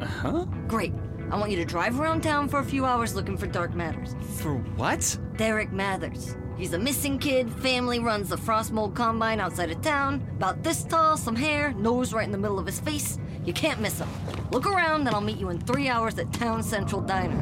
[0.00, 0.44] Uh huh?
[0.68, 0.94] Great.
[1.30, 4.14] I want you to drive around town for a few hours looking for Dark Matters.
[4.38, 5.18] For what?
[5.36, 6.36] Derek Mathers.
[6.56, 7.50] He's a missing kid.
[7.50, 10.24] Family runs the Frostmold Combine outside of town.
[10.36, 13.18] About this tall, some hair, nose right in the middle of his face.
[13.44, 14.08] You can't miss him.
[14.52, 17.36] Look around, and I'll meet you in three hours at Town Central Diner.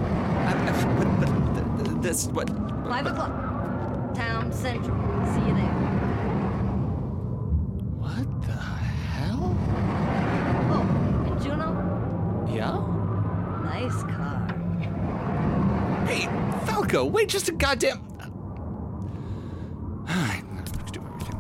[0.65, 2.49] But, but th- this, what?
[2.89, 4.15] Five o'clock.
[4.15, 4.97] Town Central.
[5.35, 5.75] See you there.
[7.99, 9.55] What the hell?
[10.73, 10.85] Oh,
[11.27, 11.69] and Juno?
[12.51, 12.81] Yeah?
[13.65, 14.47] Nice car.
[16.07, 16.27] Hey,
[16.65, 18.01] Falco, wait just a goddamn.
[20.13, 20.43] I
[20.91, 21.37] do everything.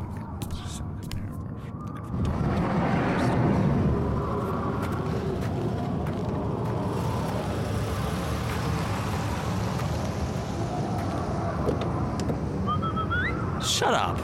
[13.61, 14.19] Shut up.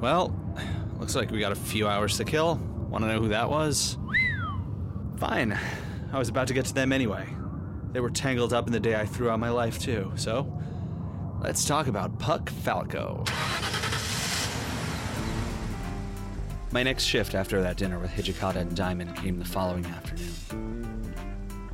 [0.00, 0.32] Well,
[1.08, 2.56] looks like we got a few hours to kill.
[2.90, 3.96] Want to know who that was?
[5.16, 5.58] Fine.
[6.12, 7.26] I was about to get to them anyway.
[7.92, 10.12] They were tangled up in the day I threw out my life, too.
[10.16, 10.52] So,
[11.40, 13.24] let's talk about Puck Falco.
[16.72, 21.14] My next shift after that dinner with Hijikata and Diamond came the following afternoon.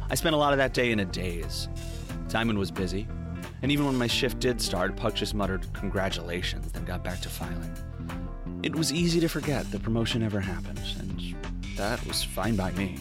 [0.09, 1.67] I spent a lot of that day in a daze.
[2.29, 3.09] Diamond was busy,
[3.63, 7.29] and even when my shift did start, Puck just muttered congratulations, then got back to
[7.29, 7.77] filing.
[8.65, 11.37] It was easy to forget the promotion ever happened, and
[11.77, 12.97] that was fine by me.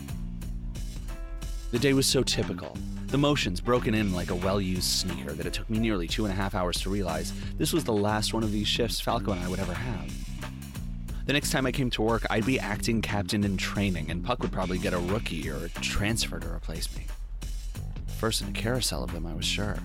[1.72, 5.46] The day was so typical, the motions broken in like a well used sneaker, that
[5.46, 8.34] it took me nearly two and a half hours to realize this was the last
[8.34, 10.14] one of these shifts Falco and I would ever have.
[11.28, 14.42] The next time I came to work, I'd be acting captain in training, and Puck
[14.42, 17.06] would probably get a rookie or a transfer to replace me.
[18.18, 19.78] First in a carousel of them, I was sure.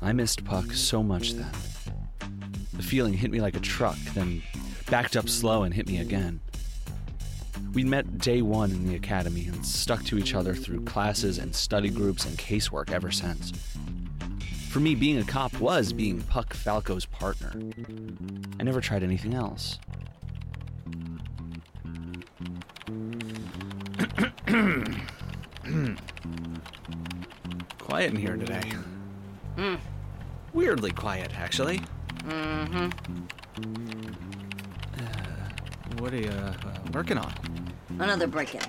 [0.00, 1.52] I missed Puck so much then.
[2.78, 4.40] The feeling hit me like a truck, then
[4.88, 6.38] backed up slow and hit me again.
[7.74, 11.52] We'd met day one in the academy and stuck to each other through classes and
[11.52, 13.52] study groups and casework ever since.
[14.68, 17.52] For me, being a cop was being Puck Falco's partner.
[18.60, 19.80] I never tried anything else.
[27.80, 28.62] quiet in here today.
[29.56, 29.74] Hmm.
[30.52, 31.80] Weirdly quiet, actually.
[32.28, 32.88] Mm-hmm.
[34.98, 36.52] Uh, what are you uh,
[36.92, 37.32] working on?
[37.98, 38.62] Another break-in.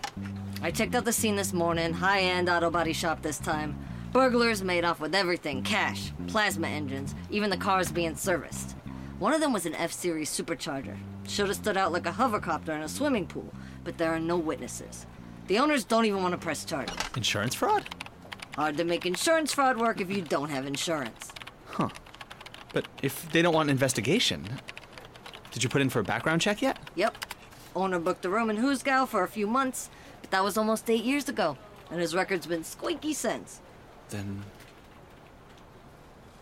[0.62, 1.94] I checked out the scene this morning.
[1.94, 3.78] High-end auto body shop this time.
[4.12, 8.76] Burglars made off with everything: cash, plasma engines, even the cars being serviced.
[9.20, 10.98] One of them was an F-Series supercharger.
[11.28, 14.38] Should have stood out like a hovercopter in a swimming pool, but there are no
[14.38, 15.06] witnesses.
[15.48, 16.96] The owners don't even want to press charges.
[17.16, 17.84] Insurance fraud?
[18.56, 21.32] Hard to make insurance fraud work if you don't have insurance.
[22.74, 24.48] But if they don't want an investigation,
[25.52, 26.80] did you put in for a background check yet?
[26.96, 27.26] Yep.
[27.76, 29.90] Owner booked the room in Hoosgow for a few months,
[30.22, 31.58] but that was almost eight years ago,
[31.92, 33.62] and his record's been squeaky since.
[34.10, 34.44] Then.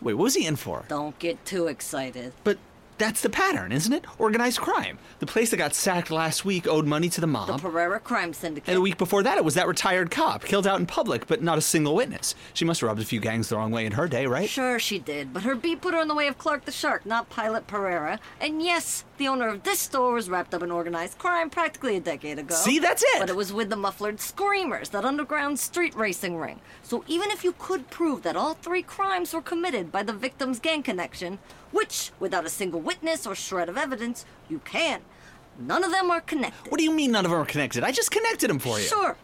[0.00, 0.84] Wait, what was he in for?
[0.88, 2.32] Don't get too excited.
[2.44, 2.58] But
[2.98, 4.04] that's the pattern, isn't it?
[4.18, 4.98] Organized crime.
[5.20, 7.46] The place that got sacked last week owed money to the mob.
[7.46, 7.58] The.
[7.58, 8.68] Pereira Crime Syndicate.
[8.68, 11.42] and a week before that, it was that retired cop killed out in public, but
[11.42, 12.34] not a single witness.
[12.54, 14.48] She must have rubbed a few gangs the wrong way in her day, right?
[14.48, 17.06] Sure, she did, but her beat put her in the way of Clark the Shark,
[17.06, 18.18] not Pilot Pereira.
[18.40, 22.00] And yes, the owner of this store was wrapped up in organized crime practically a
[22.00, 22.54] decade ago.
[22.54, 23.20] See, that's it.
[23.20, 26.60] But it was with the Muffled Screamers, that underground street racing ring.
[26.82, 30.58] So even if you could prove that all three crimes were committed by the victim's
[30.58, 31.38] gang connection,
[31.72, 35.00] which, without a single witness or shred of evidence, you can,
[35.58, 36.70] none of them are connected.
[36.70, 37.84] What do you mean none of them are connected?
[37.84, 38.86] I just connected them for you.
[38.86, 39.16] Sure.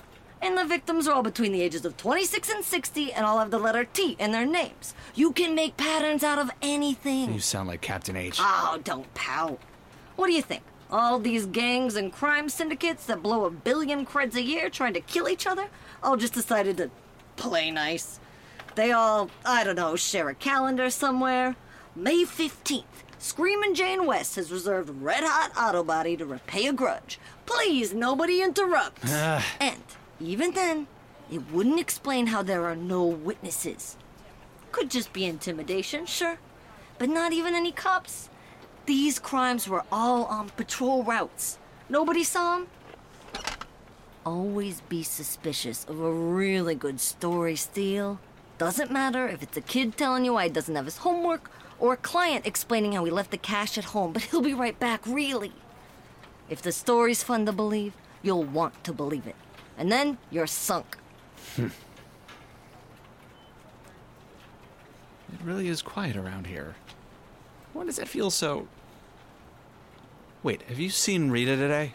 [0.43, 3.51] And the victims are all between the ages of 26 and 60 and all have
[3.51, 4.95] the letter T in their names.
[5.15, 7.33] You can make patterns out of anything.
[7.33, 8.37] You sound like Captain H.
[8.39, 9.59] Oh, don't pout.
[10.17, 10.63] What do you think?
[10.91, 15.01] All these gangs and crime syndicates that blow a billion creds a year trying to
[15.01, 15.69] kill each other
[16.03, 16.91] all just decided to
[17.37, 18.21] play nice.
[18.75, 21.57] They all, I don't know, share a calendar somewhere.
[21.97, 22.83] May 15th,
[23.21, 27.21] Screaming Jane West has reserved Red Hot Auto Body to repay a grudge.
[27.47, 29.09] Please, nobody interrupt.
[29.61, 29.81] and
[30.21, 30.89] even then,
[31.31, 33.97] it wouldn't explain how there are no witnesses.
[34.73, 36.39] Could just be intimidation, sure,
[36.99, 38.29] but not even any cops.
[38.87, 41.59] These crimes were all on patrol routes.
[41.89, 42.67] Nobody saw them.
[44.27, 48.19] Always be suspicious of a really good story, Steel.
[48.59, 51.51] Doesn't matter if it's a kid telling you why he doesn't have his homework
[51.85, 54.81] or a client explaining how he left the cash at home, but he'll be right
[54.81, 55.53] back, really.
[56.49, 57.93] If the story's fun to believe,
[58.23, 59.37] you'll want to believe it.
[59.77, 60.97] And then you're sunk.
[65.33, 66.77] It really is quiet around here.
[67.73, 68.69] Why does it feel so.
[70.45, 71.93] Wait, have you seen Rita today?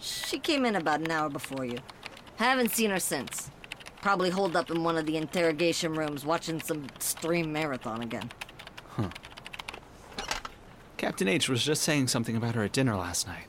[0.00, 1.78] She came in about an hour before you.
[2.36, 3.50] Haven't seen her since.
[4.02, 8.28] Probably holed up in one of the interrogation rooms watching some stream marathon again.
[10.96, 13.46] Captain H was just saying something about her at dinner last night.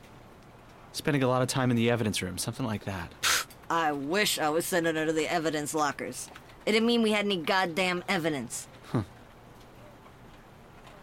[0.91, 3.11] Spending a lot of time in the evidence room, something like that.
[3.69, 6.29] I wish I was sending her to the evidence lockers.
[6.65, 8.67] It didn't mean we had any goddamn evidence.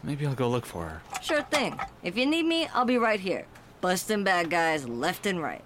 [0.02, 1.02] Maybe I'll go look for her.
[1.20, 1.78] Sure thing.
[2.02, 3.44] If you need me, I'll be right here.
[3.80, 5.62] Busting bad guys left and right.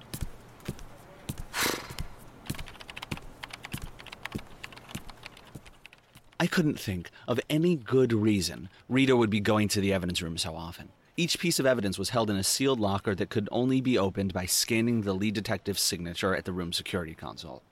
[6.45, 10.37] I couldn't think of any good reason Rita would be going to the evidence room
[10.37, 10.91] so often.
[11.17, 14.35] Each piece of evidence was held in a sealed locker that could only be opened
[14.35, 17.63] by scanning the lead detective's signature at the room security console.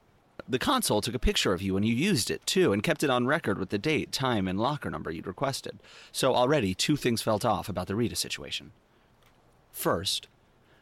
[0.49, 3.11] The console took a picture of you when you used it, too, and kept it
[3.11, 5.79] on record with the date, time, and locker number you'd requested.
[6.11, 8.73] So already, two things felt off about the Rita situation.
[9.71, 10.29] First,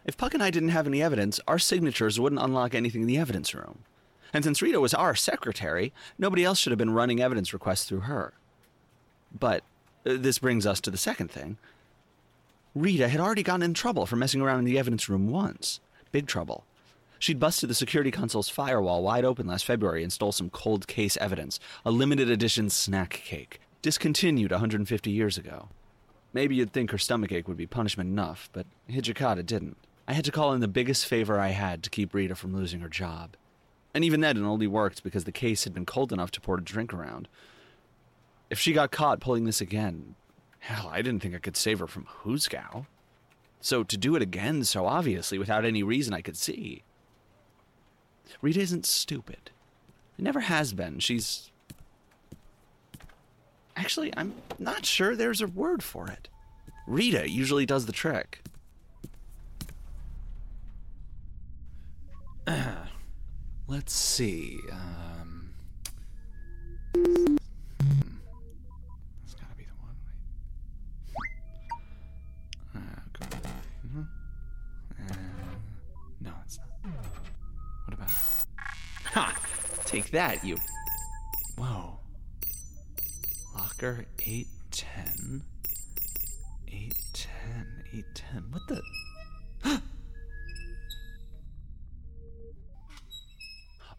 [0.05, 3.19] if Puck and I didn't have any evidence, our signatures wouldn't unlock anything in the
[3.19, 3.81] evidence room.
[4.33, 8.01] And since Rita was our secretary, nobody else should have been running evidence requests through
[8.01, 8.35] her.
[9.37, 9.63] But
[10.07, 11.59] uh, this brings us to the second thing.
[12.75, 15.81] Rita had already gotten in trouble for messing around in the evidence room once.
[16.13, 16.65] Big trouble.
[17.19, 21.19] She'd busted the security console's firewall wide open last February and stole some cold case
[21.19, 25.69] evidence, a limited edition snack cake, discontinued 150 years ago.
[26.33, 29.77] Maybe you'd think her stomachache would be punishment enough, but Hijikata didn't.
[30.09, 32.81] I had to call in the biggest favor I had to keep Rita from losing
[32.81, 33.37] her job.
[33.95, 36.57] And even then, it only worked because the case had been cold enough to pour
[36.59, 37.29] a drink around.
[38.49, 40.15] If she got caught pulling this again,
[40.61, 42.87] hell, I didn't think I could save her from Huzgao.
[43.61, 46.83] So to do it again so obviously without any reason I could see.
[48.41, 49.51] Rita isn't stupid.
[50.19, 50.99] It never has been.
[51.01, 51.51] She's.
[53.77, 56.29] Actually, I'm not sure there's a word for it.
[56.87, 58.43] Rita usually does the trick.
[62.47, 62.91] Ah.
[63.71, 64.59] Let's see.
[64.73, 65.51] Um,
[66.93, 67.37] hmm.
[69.23, 69.95] That's gotta be the one.
[71.15, 71.31] Wait.
[72.75, 73.27] Uh, go-
[73.87, 74.07] mhm.
[74.99, 75.15] Uh,
[76.21, 76.93] no, it's not.
[77.85, 78.11] What about?
[79.05, 79.41] Ha!
[79.85, 80.57] Take that, you.
[81.57, 82.01] Whoa.
[83.55, 85.43] Locker 810.
[86.67, 87.85] 810.
[87.93, 88.51] 810.
[88.51, 88.83] What the?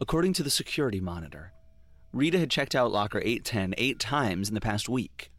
[0.02, 1.52] According to the security monitor,
[2.12, 5.30] Rita had checked out locker 810 eight times in the past week.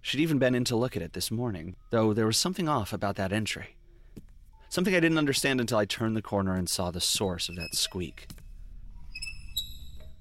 [0.00, 2.92] She'd even been in to look at it this morning, though there was something off
[2.92, 3.74] about that entry.
[4.68, 7.74] Something I didn't understand until I turned the corner and saw the source of that
[7.74, 8.28] squeak.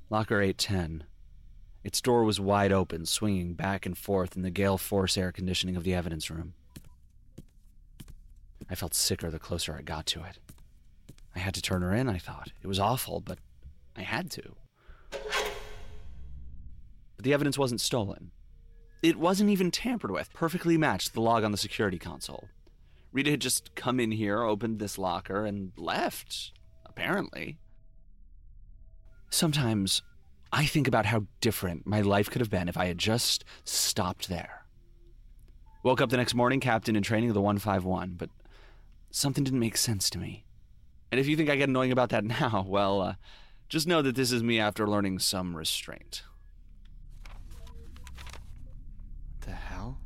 [0.09, 1.03] Locker 810.
[1.83, 5.75] Its door was wide open, swinging back and forth in the gale force air conditioning
[5.75, 6.55] of the evidence room.
[8.67, 10.39] I felt sicker the closer I got to it.
[11.35, 12.51] I had to turn her in, I thought.
[12.63, 13.37] It was awful, but
[13.95, 14.55] I had to.
[15.11, 18.31] But the evidence wasn't stolen.
[19.03, 22.49] It wasn't even tampered with, perfectly matched the log on the security console.
[23.11, 26.53] Rita had just come in here, opened this locker, and left,
[26.85, 27.57] apparently.
[29.29, 30.01] Sometimes
[30.51, 34.29] I think about how different my life could have been if I had just stopped
[34.29, 34.65] there.
[35.83, 38.29] Woke up the next morning, captain in training of the 151, but
[39.09, 40.45] something didn't make sense to me.
[41.11, 43.13] And if you think I get annoying about that now, well, uh,
[43.71, 46.23] just know that this is me after learning some restraint.
[48.03, 49.97] What the hell?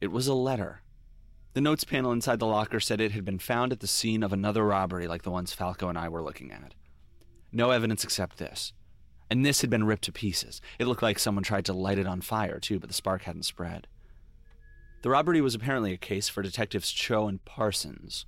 [0.00, 0.80] It was a letter.
[1.52, 4.32] The notes panel inside the locker said it had been found at the scene of
[4.32, 6.72] another robbery like the ones Falco and I were looking at.
[7.52, 8.72] No evidence except this.
[9.28, 10.62] And this had been ripped to pieces.
[10.78, 13.42] It looked like someone tried to light it on fire, too, but the spark hadn't
[13.42, 13.86] spread.
[15.02, 18.24] The robbery was apparently a case for detectives Cho and Parsons,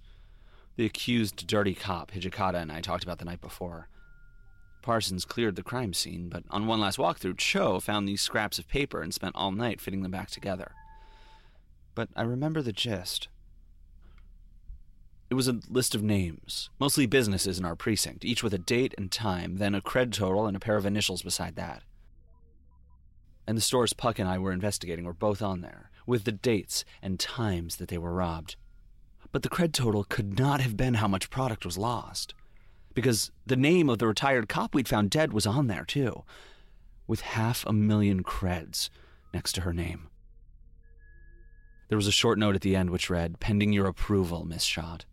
[0.77, 3.89] the accused dirty cop Hijikata and I talked about the night before.
[4.83, 8.69] Parsons cleared the crime scene, but on one last walkthrough, Cho found these scraps of
[8.69, 10.73] paper and spent all night fitting them back together.
[11.95, 13.29] But I remember the gist.
[15.31, 18.93] It was a list of names, mostly businesses in our precinct, each with a date
[18.99, 21.83] and time, then a cred total and a pair of initials beside that.
[23.47, 26.85] And the stores Puck and I were investigating were both on there, with the dates
[27.01, 28.57] and times that they were robbed.
[29.33, 32.35] But the cred total could not have been how much product was lost,
[32.95, 36.23] because the name of the retired cop we'd found dead was on there, too,
[37.07, 38.91] with half a million creds
[39.33, 40.09] next to her name.
[41.89, 45.07] There was a short note at the end which read, Pending your approval, Miss Schott.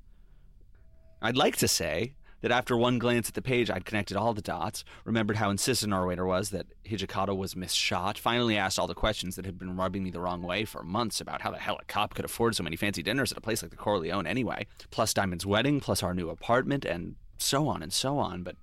[1.22, 4.42] I'd like to say that after one glance at the page, I'd connected all the
[4.42, 8.88] dots, remembered how insistent our waiter was that Hijikata was Miss Schott, finally asked all
[8.88, 11.58] the questions that had been rubbing me the wrong way for months about how the
[11.58, 14.28] hell a cop could afford so many fancy dinners at a place like the Corleone
[14.28, 18.56] anyway, plus Diamond's wedding, plus our new apartment, and so on and so on, but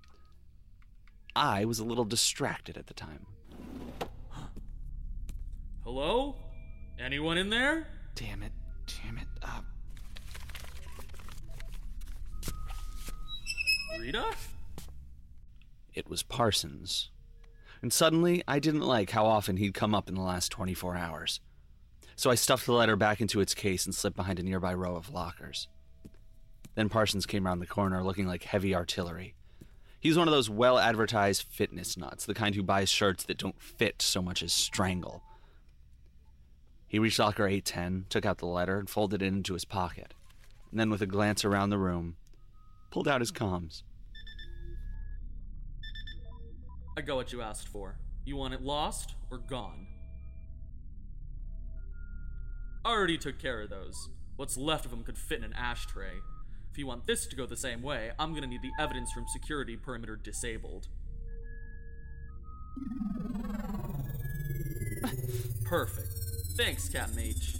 [1.34, 3.26] I was a little distracted at the time.
[5.84, 6.36] Hello?
[6.98, 7.88] Anyone in there?
[8.14, 8.52] Damn it,
[8.86, 9.26] damn it.
[9.42, 9.60] Uh,
[14.00, 14.24] Rita?
[15.94, 17.11] It was Parsons.
[17.82, 21.40] And suddenly, I didn't like how often he'd come up in the last 24 hours.
[22.14, 24.96] So I stuffed the letter back into its case and slipped behind a nearby row
[24.96, 25.68] of lockers.
[26.74, 29.34] Then Parsons came around the corner looking like heavy artillery.
[29.99, 33.61] He's one of those well advertised fitness nuts, the kind who buys shirts that don't
[33.61, 35.22] fit so much as strangle.
[36.86, 40.14] He reached locker 810, took out the letter, and folded it into his pocket.
[40.70, 42.16] And then, with a glance around the room,
[42.90, 43.82] pulled out his comms.
[46.97, 47.99] I got what you asked for.
[48.24, 49.86] You want it lost or gone?
[52.84, 54.09] I already took care of those.
[54.36, 56.12] What's left of them could fit in an ashtray.
[56.70, 59.26] If you want this to go the same way, I'm gonna need the evidence room
[59.30, 60.88] security perimeter disabled.
[65.64, 66.09] Perfect.
[66.57, 67.57] Thanks, Captain H.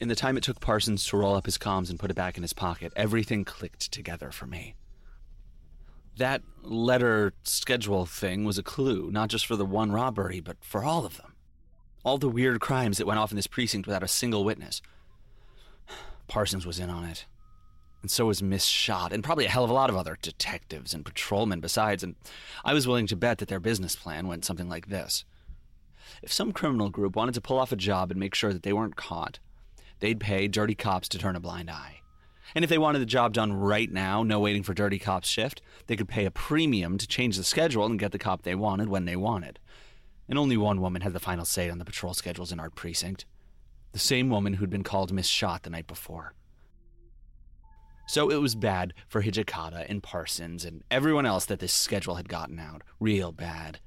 [0.00, 2.36] In the time it took Parsons to roll up his comms and put it back
[2.36, 4.74] in his pocket, everything clicked together for me.
[6.16, 10.84] That letter schedule thing was a clue, not just for the one robbery, but for
[10.84, 11.34] all of them.
[12.04, 14.82] All the weird crimes that went off in this precinct without a single witness.
[16.28, 17.26] Parsons was in on it.
[18.02, 20.94] And so was Miss Shot, and probably a hell of a lot of other detectives
[20.94, 22.14] and patrolmen besides, and
[22.64, 25.24] I was willing to bet that their business plan went something like this.
[26.22, 28.72] If some criminal group wanted to pull off a job and make sure that they
[28.72, 29.38] weren't caught,
[30.00, 31.99] they'd pay dirty cops to turn a blind eye.
[32.54, 35.62] And if they wanted the job done right now, no waiting for dirty cops' shift,
[35.86, 38.88] they could pay a premium to change the schedule and get the cop they wanted
[38.88, 39.58] when they wanted.
[40.28, 43.24] And only one woman had the final say on the patrol schedules in our precinct.
[43.92, 46.34] The same woman who'd been called Miss Shot the night before.
[48.06, 52.28] So it was bad for Hijikata and Parsons and everyone else that this schedule had
[52.28, 52.82] gotten out.
[52.98, 53.78] Real bad.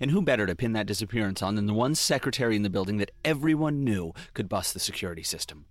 [0.00, 2.98] And who better to pin that disappearance on than the one secretary in the building
[2.98, 5.66] that everyone knew could bust the security system?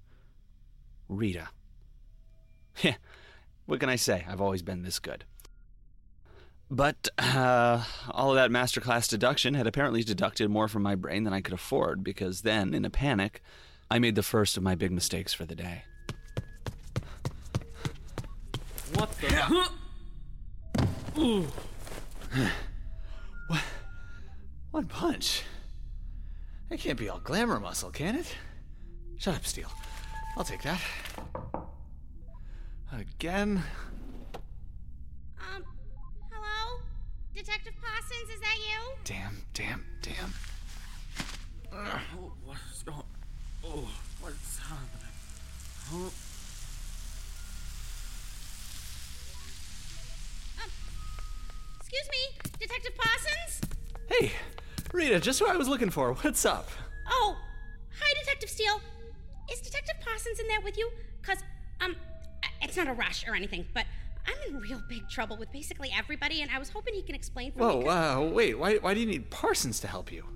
[1.08, 1.50] Rita.
[2.82, 2.96] Yeah,
[3.66, 4.26] what can I say?
[4.28, 5.26] I've always been this good.
[6.70, 11.34] But uh, all of that masterclass deduction had apparently deducted more from my brain than
[11.34, 13.44] I could afford because then, in a panic,
[13.92, 15.84] I made the first of my big mistakes for the day.
[18.96, 19.70] What the?
[21.20, 21.48] Ooh.
[23.48, 23.62] What?
[24.72, 25.44] One punch?
[26.70, 28.36] That can't be all glamour muscle, can it?
[29.18, 29.72] Shut up, Steel.
[30.36, 30.82] I'll take that.
[33.00, 33.64] Again?
[35.40, 35.64] Um,
[36.32, 36.82] hello?
[37.36, 38.94] Detective Parsons, is that you?
[39.04, 40.34] Damn, damn, damn.
[41.74, 43.02] Oh, what's going?
[43.66, 43.90] Oh,
[44.22, 45.16] what's happening?
[45.90, 46.10] Huh?
[50.64, 50.70] Um,
[51.80, 53.62] excuse me, Detective Parsons?
[54.08, 54.32] Hey,
[54.92, 56.14] Rita, just who I was looking for.
[56.14, 56.70] What's up?
[57.10, 57.38] Oh,
[58.00, 58.80] hi, Detective Steel.
[59.52, 60.92] Is Detective Parsons in there with you?
[61.24, 61.40] Cause,
[61.82, 61.96] um,
[62.62, 63.86] it's not a rush or anything, but
[64.26, 67.52] I'm in real big trouble with basically everybody, and I was hoping he can explain
[67.52, 67.66] for me.
[67.66, 70.33] Whoa, 'cause- uh, wait, why, why do you need Parsons to help you?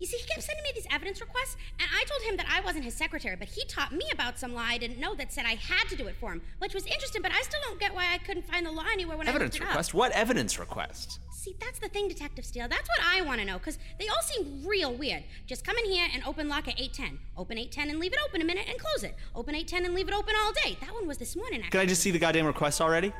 [0.00, 2.60] You see, he kept sending me these evidence requests, and I told him that I
[2.60, 5.44] wasn't his secretary, but he taught me about some lie I didn't know that said
[5.46, 7.94] I had to do it for him, which was interesting, but I still don't get
[7.94, 9.90] why I couldn't find the law anywhere when Evidence I it request?
[9.90, 9.94] up.
[9.94, 11.20] What evidence request?
[11.30, 12.66] See, that's the thing, Detective Steel.
[12.68, 15.22] That's what I want to know, because they all seem real weird.
[15.46, 17.18] Just come in here and open lock at 810.
[17.36, 19.14] Open 810 and leave it open a minute and close it.
[19.34, 20.76] Open 810 and leave it open all day.
[20.80, 21.70] That one was this morning, actually.
[21.70, 23.12] Can I just see the goddamn request already?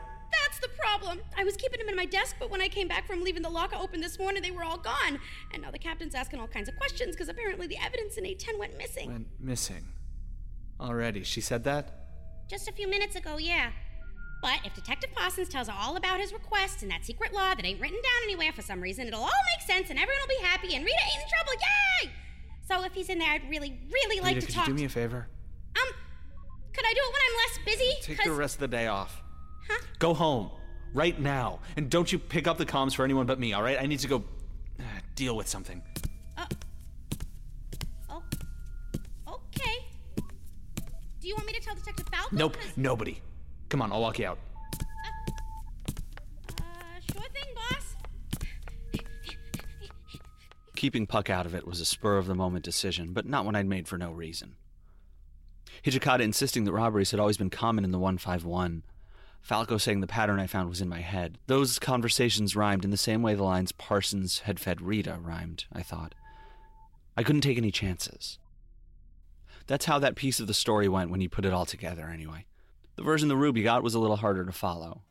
[0.43, 1.21] That's the problem.
[1.37, 3.51] I was keeping them in my desk, but when I came back from leaving the
[3.51, 5.19] locker open this morning, they were all gone.
[5.53, 8.59] And now the captain's asking all kinds of questions because apparently the evidence in 810
[8.59, 9.11] went missing.
[9.11, 9.89] Went missing.
[10.81, 11.23] Already.
[11.23, 11.93] She said that?
[12.49, 13.71] Just a few minutes ago, yeah.
[14.43, 17.65] But if Detective Parsons tells her all about his requests and that secret law that
[17.65, 20.45] ain't written down anywhere for some reason, it'll all make sense and everyone will be
[20.45, 21.53] happy and Rita ain't in trouble.
[22.05, 22.11] Yay!
[22.69, 24.69] So if he's in there, I'd really, really like Rita, to could talk.
[24.69, 25.29] you do me a favor?
[25.77, 25.95] um,
[26.75, 28.15] could I do it when I'm less busy?
[28.15, 29.23] Take the rest of the day off.
[29.69, 29.79] Huh?
[29.99, 30.51] Go home.
[30.93, 31.61] Right now.
[31.77, 33.79] And don't you pick up the comms for anyone but me, alright?
[33.81, 34.25] I need to go
[34.79, 34.83] uh,
[35.17, 35.83] deal with something.
[36.39, 36.47] Uh,
[38.11, 38.23] oh,
[39.29, 39.87] okay.
[41.21, 42.37] Do you want me to tell Detective Falco?
[42.37, 43.21] Nope, 'Cause- nobody.
[43.71, 44.39] Come on, I'll walk you out.
[46.61, 46.65] Uh,
[47.13, 47.97] sure thing, boss.
[50.77, 53.57] Keeping Puck out of it was a spur of the moment decision, but not one
[53.57, 54.55] I'd made for no reason.
[55.85, 58.83] Hijikata insisting that robberies had always been common in the 151.
[59.45, 61.37] Falco saying the pattern I found was in my head.
[61.49, 65.83] Those conversations rhymed in the same way the lines Parsons had fed Rita rhymed, I
[65.83, 66.15] thought.
[67.15, 68.39] I couldn't take any chances.
[69.67, 72.47] That's how that piece of the story went when you put it all together, anyway.
[72.97, 75.03] The version the Ruby got was a little harder to follow.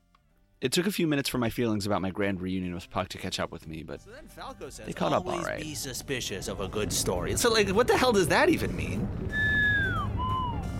[0.61, 3.19] It took a few minutes for my feelings about my grand reunion with Puck to
[3.19, 5.61] catch up with me, but then Falco says they caught up all right.
[5.61, 7.35] be suspicious of a good story.
[7.37, 9.07] So, like, what the hell does that even mean?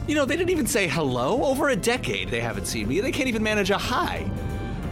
[0.08, 1.44] You know, they didn't even say hello.
[1.44, 3.00] Over a decade they haven't seen me.
[3.00, 4.30] They can't even manage a hi.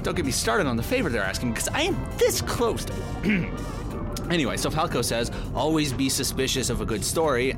[0.03, 2.93] Don't get me started on the favor they're asking because I am this close to.
[4.29, 7.55] anyway, so Falco says, always be suspicious of a good story.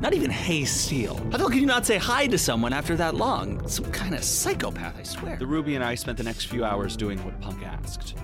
[0.00, 1.16] Not even hey, Steel.
[1.16, 3.66] How the hell can you not say hi to someone after that long?
[3.68, 5.36] Some kind of psychopath, I swear.
[5.36, 8.14] The Ruby and I spent the next few hours doing what Puck asked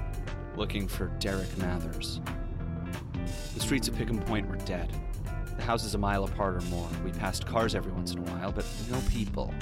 [0.61, 2.20] looking for Derek Mathers.
[3.55, 4.93] The streets of Pickham Point were dead.
[5.61, 6.88] The houses a mile apart or more.
[7.04, 9.52] We passed cars every once in a while, but no people.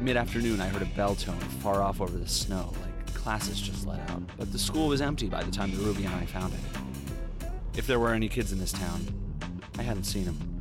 [0.00, 3.86] Mid afternoon, I heard a bell tone far off over the snow, like classes just
[3.86, 4.22] let out.
[4.36, 7.48] But the school was empty by the time the Ruby and I found it.
[7.78, 9.06] If there were any kids in this town,
[9.78, 10.60] I hadn't seen them.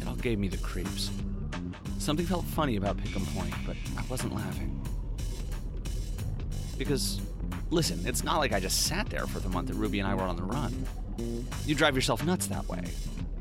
[0.00, 1.10] It all gave me the creeps.
[1.98, 4.80] Something felt funny about Pickham Point, but I wasn't laughing.
[6.78, 7.20] Because,
[7.68, 10.14] listen, it's not like I just sat there for the month that Ruby and I
[10.14, 10.86] were on the run.
[11.66, 12.84] You drive yourself nuts that way.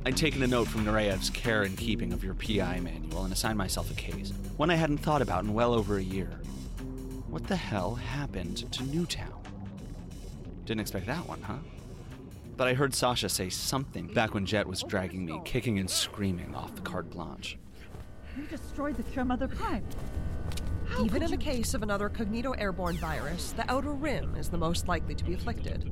[0.06, 3.58] I'd taken a note from Nureyev's care and keeping of your PI manual and assigned
[3.58, 6.40] myself a case, one I hadn't thought about in well over a year.
[7.30, 9.42] What the hell happened to Newtown?
[10.66, 11.58] Didn't expect that one, huh?
[12.58, 16.54] But I heard Sasha say something back when Jet was dragging me, kicking and screaming
[16.56, 17.58] off the carte blanche.
[18.38, 19.86] You destroyed the Cure Mother Prime.
[20.86, 24.50] How Even could in the case of another cognito airborne virus, the outer rim is
[24.50, 25.90] the most likely to be afflicted.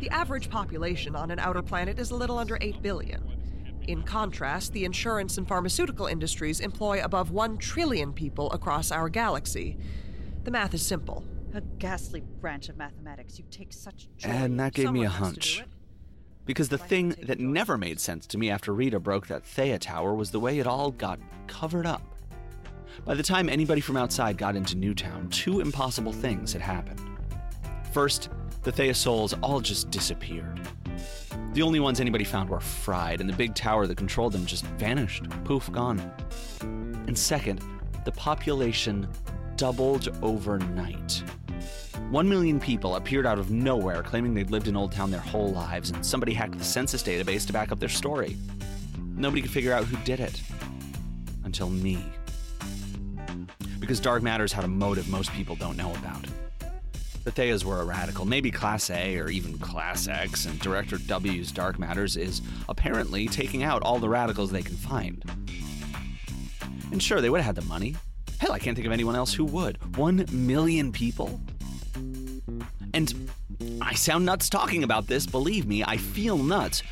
[0.00, 3.22] The average population on an outer planet is a little under 8 billion.
[3.86, 9.76] In contrast, the insurance and pharmaceutical industries employ above 1 trillion people across our galaxy.
[10.44, 11.24] The math is simple.
[11.54, 13.38] A ghastly branch of mathematics.
[13.38, 14.28] You take such joy.
[14.28, 15.68] And that gave me a Someone has to do hunch.
[16.46, 20.14] Because the thing that never made sense to me after Rita broke that Thea tower
[20.14, 22.02] was the way it all got covered up.
[23.04, 27.00] By the time anybody from outside got into Newtown, two impossible things had happened.
[27.92, 28.28] First,
[28.64, 30.58] the Thea souls all just disappeared.
[31.52, 34.64] The only ones anybody found were fried, and the big tower that controlled them just
[34.78, 35.28] vanished.
[35.44, 36.12] Poof, gone.
[37.06, 37.62] And second,
[38.04, 39.06] the population
[39.56, 41.22] doubled overnight.
[42.10, 45.52] One million people appeared out of nowhere claiming they'd lived in Old Town their whole
[45.52, 48.36] lives, and somebody hacked the census database to back up their story.
[49.14, 50.42] Nobody could figure out who did it.
[51.44, 52.02] Until me.
[53.78, 56.24] Because Dark Matters had a motive most people don't know about.
[57.24, 61.50] The Theas were a radical, maybe Class A or even Class X, and Director W's
[61.50, 65.24] Dark Matters is apparently taking out all the radicals they can find.
[66.92, 67.96] And sure, they would have had the money.
[68.38, 69.96] Hell, I can't think of anyone else who would.
[69.96, 71.40] One million people?
[72.92, 73.30] And
[73.80, 76.82] I sound nuts talking about this, believe me, I feel nuts.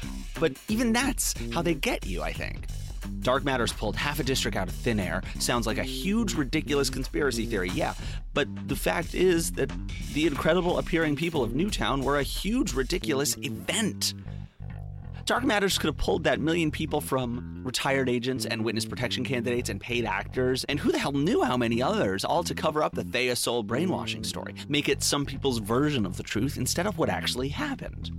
[0.41, 2.67] But even that's how they get you, I think.
[3.21, 5.23] Dark Matters pulled half a district out of thin air.
[5.39, 7.95] Sounds like a huge, ridiculous conspiracy theory, yeah.
[8.35, 9.71] But the fact is that
[10.13, 14.15] the incredible appearing people of Newtown were a huge, ridiculous event.
[15.25, 19.71] Dark Matters could have pulled that million people from retired agents and witness protection candidates
[19.71, 22.93] and paid actors, and who the hell knew how many others, all to cover up
[22.93, 26.99] the Thea Soul brainwashing story, make it some people's version of the truth instead of
[26.99, 28.11] what actually happened.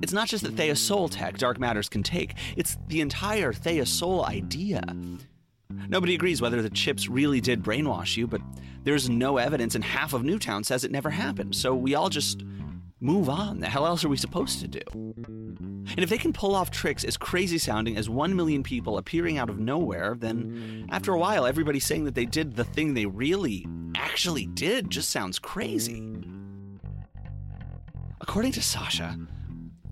[0.00, 3.84] It's not just the Thea Soul tech Dark Matters can take, it's the entire Thea
[3.84, 4.82] Soul idea.
[5.88, 8.40] Nobody agrees whether the chips really did brainwash you, but
[8.84, 12.44] there's no evidence, and half of Newtown says it never happened, so we all just
[13.00, 13.60] move on.
[13.60, 14.80] The hell else are we supposed to do?
[14.94, 19.38] And if they can pull off tricks as crazy sounding as 1 million people appearing
[19.38, 23.06] out of nowhere, then after a while, everybody saying that they did the thing they
[23.06, 26.02] really actually did just sounds crazy.
[28.20, 29.18] According to Sasha,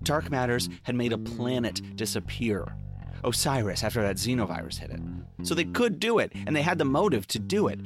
[0.07, 2.77] Dark Matters had made a planet disappear.
[3.25, 5.01] Osiris, after that xenovirus hit it.
[5.43, 7.81] So they could do it, and they had the motive to do it.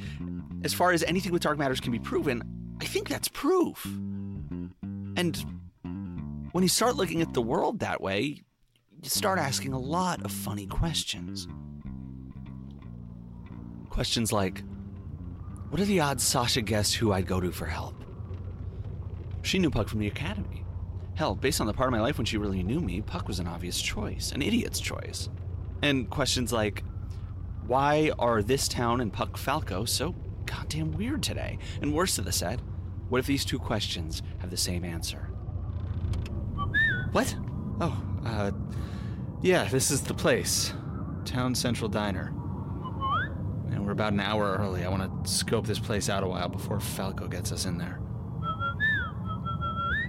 [0.64, 2.44] As far as anything with Dark Matters can be proven,
[2.80, 3.84] I think that's proof.
[5.18, 5.36] And
[6.52, 8.44] when you start looking at the world that way,
[9.02, 11.48] you start asking a lot of funny questions.
[13.90, 14.62] Questions like
[15.70, 17.96] What are the odds Sasha guessed who I'd go to for help?
[19.42, 20.61] She knew Puck from the academy.
[21.22, 23.38] Hell, based on the part of my life when she really knew me, Puck was
[23.38, 25.30] an obvious choice, an idiot's choice.
[25.84, 26.84] And questions like
[27.68, 30.16] Why are this town and Puck Falco so
[30.48, 31.60] goddamn weird today?
[31.80, 32.60] And worse to the set,
[33.10, 35.30] what if these two questions have the same answer?
[37.12, 37.36] What?
[37.80, 38.50] Oh, uh,
[39.44, 40.74] yeah, this is the place.
[41.24, 42.34] Town Central Diner.
[43.70, 44.84] And we're about an hour early.
[44.84, 48.02] I want to scope this place out a while before Falco gets us in there.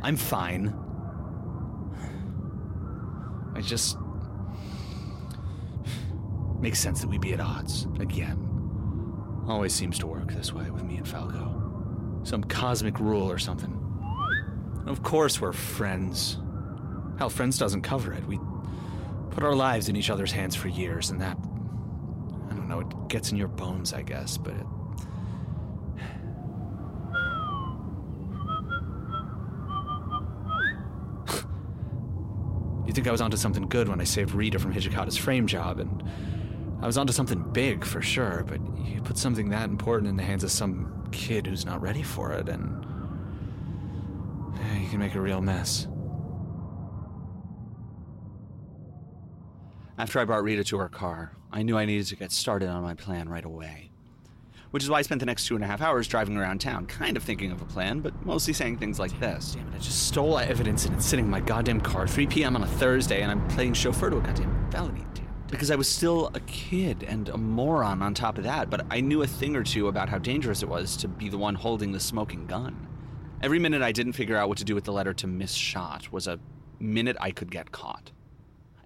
[0.03, 0.82] I'm fine.
[3.55, 3.99] I just.
[6.61, 8.49] Makes sense that we be at odds again.
[9.49, 12.21] Always seems to work this way with me and Falco.
[12.23, 13.79] Some cosmic rule or something.
[14.87, 16.39] Of course we're friends.
[17.19, 18.25] Hell, friends doesn't cover it.
[18.27, 18.39] We
[19.31, 21.37] put our lives in each other's hands for years, and that.
[22.51, 24.67] I don't know, it gets in your bones, I guess, but it.
[32.93, 35.81] You think I was onto something good when I saved Rita from Hijikata's frame job,
[35.81, 36.05] and
[36.81, 40.23] I was onto something big for sure, but you put something that important in the
[40.23, 42.87] hands of some kid who's not ready for it, and.
[44.81, 45.87] You can make a real mess.
[49.99, 52.83] After I brought Rita to her car, I knew I needed to get started on
[52.83, 53.92] my plan right away.
[54.73, 56.87] Which is why I spent the next two and a half hours driving around town,
[56.87, 59.55] kind of thinking of a plan, but mostly saying things like this.
[59.55, 62.27] Damn it, I just stole that evidence and it's sitting in my goddamn car 3
[62.27, 62.57] p.m.
[62.57, 65.05] on a Thursday and I'm playing chauffeur to a goddamn felony.
[65.13, 65.27] Damn.
[65.49, 69.03] Because I was still a kid and a moron on top of that, but I
[69.03, 71.93] knew a thing or two about how dangerous it was to be the one holding
[71.93, 72.89] the smoking gun.
[73.43, 76.11] Every minute I didn't figure out what to do with the letter to Miss Shot
[76.11, 76.41] was a
[76.81, 78.11] minute I could get caught.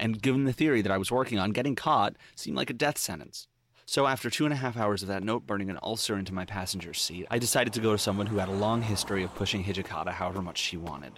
[0.00, 2.98] And given the theory that I was working on, getting caught seemed like a death
[2.98, 3.46] sentence.
[3.88, 6.44] So, after two and a half hours of that note burning an ulcer into my
[6.44, 9.62] passenger seat, I decided to go to someone who had a long history of pushing
[9.62, 11.12] Hijikata however much she wanted.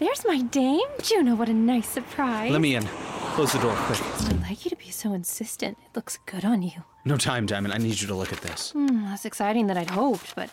[0.00, 0.80] There's my dame.
[1.00, 2.50] Juno, what a nice surprise.
[2.50, 2.82] Let me in.
[3.34, 4.00] Close the door quick.
[4.28, 4.71] I'd like you
[5.02, 5.76] so insistent.
[5.84, 6.84] It looks good on you.
[7.04, 7.74] No time, Diamond.
[7.74, 8.70] I need you to look at this.
[8.70, 10.50] Hmm, less exciting than I'd hoped, but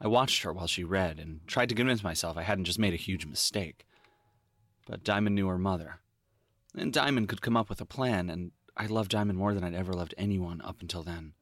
[0.00, 2.94] I watched her while she read and tried to convince myself I hadn't just made
[2.94, 3.84] a huge mistake.
[4.86, 6.00] But Diamond knew her mother.
[6.76, 9.74] And Diamond could come up with a plan, and I loved Diamond more than I'd
[9.74, 11.32] ever loved anyone up until then.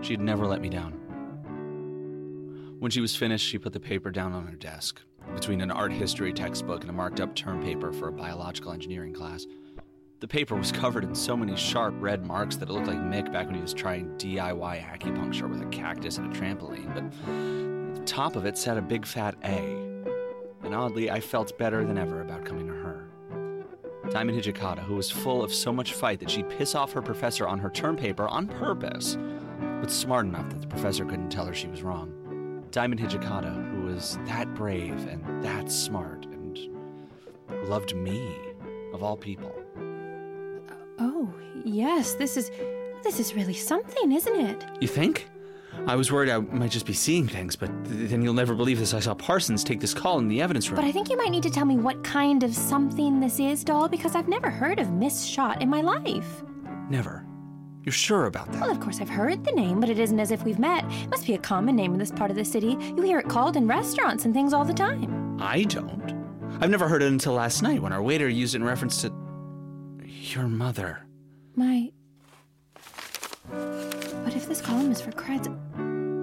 [0.00, 0.92] She'd never let me down.
[2.78, 5.02] When she was finished, she put the paper down on her desk,
[5.34, 9.12] between an art history textbook and a marked up term paper for a biological engineering
[9.12, 9.46] class.
[10.20, 13.30] The paper was covered in so many sharp red marks that it looked like Mick
[13.32, 17.94] back when he was trying DIY acupuncture with a cactus and a trampoline, but at
[17.94, 19.86] the top of it said a big fat A.
[20.62, 23.08] And oddly, I felt better than ever about coming to her.
[24.10, 27.46] Diamond Hijikata, who was full of so much fight that she'd piss off her professor
[27.46, 29.18] on her term paper on purpose,
[29.80, 32.64] but smart enough that the professor couldn't tell her she was wrong.
[32.70, 36.58] Diamond Hijikata, was that brave and that smart and
[37.66, 38.36] loved me,
[38.92, 39.50] of all people.
[40.98, 41.32] oh,
[41.64, 42.50] yes, this is
[43.02, 44.64] this is really something, isn't it?
[44.80, 45.28] You think?
[45.86, 48.78] I was worried I might just be seeing things, but th- then you'll never believe
[48.78, 48.92] this.
[48.92, 50.76] I saw Parsons take this call in the evidence room.
[50.76, 53.64] But I think you might need to tell me what kind of something this is,
[53.64, 56.42] doll, because I've never heard of Miss Shot in my life.
[56.90, 57.25] Never.
[57.86, 58.60] You're sure about that?
[58.60, 60.84] Well, of course, I've heard the name, but it isn't as if we've met.
[60.90, 62.76] It must be a common name in this part of the city.
[62.80, 65.38] You hear it called in restaurants and things all the time.
[65.40, 66.12] I don't.
[66.60, 69.12] I've never heard it until last night when our waiter used it in reference to
[70.04, 71.06] your mother.
[71.54, 71.92] My.
[73.50, 75.46] But if this column is for creds,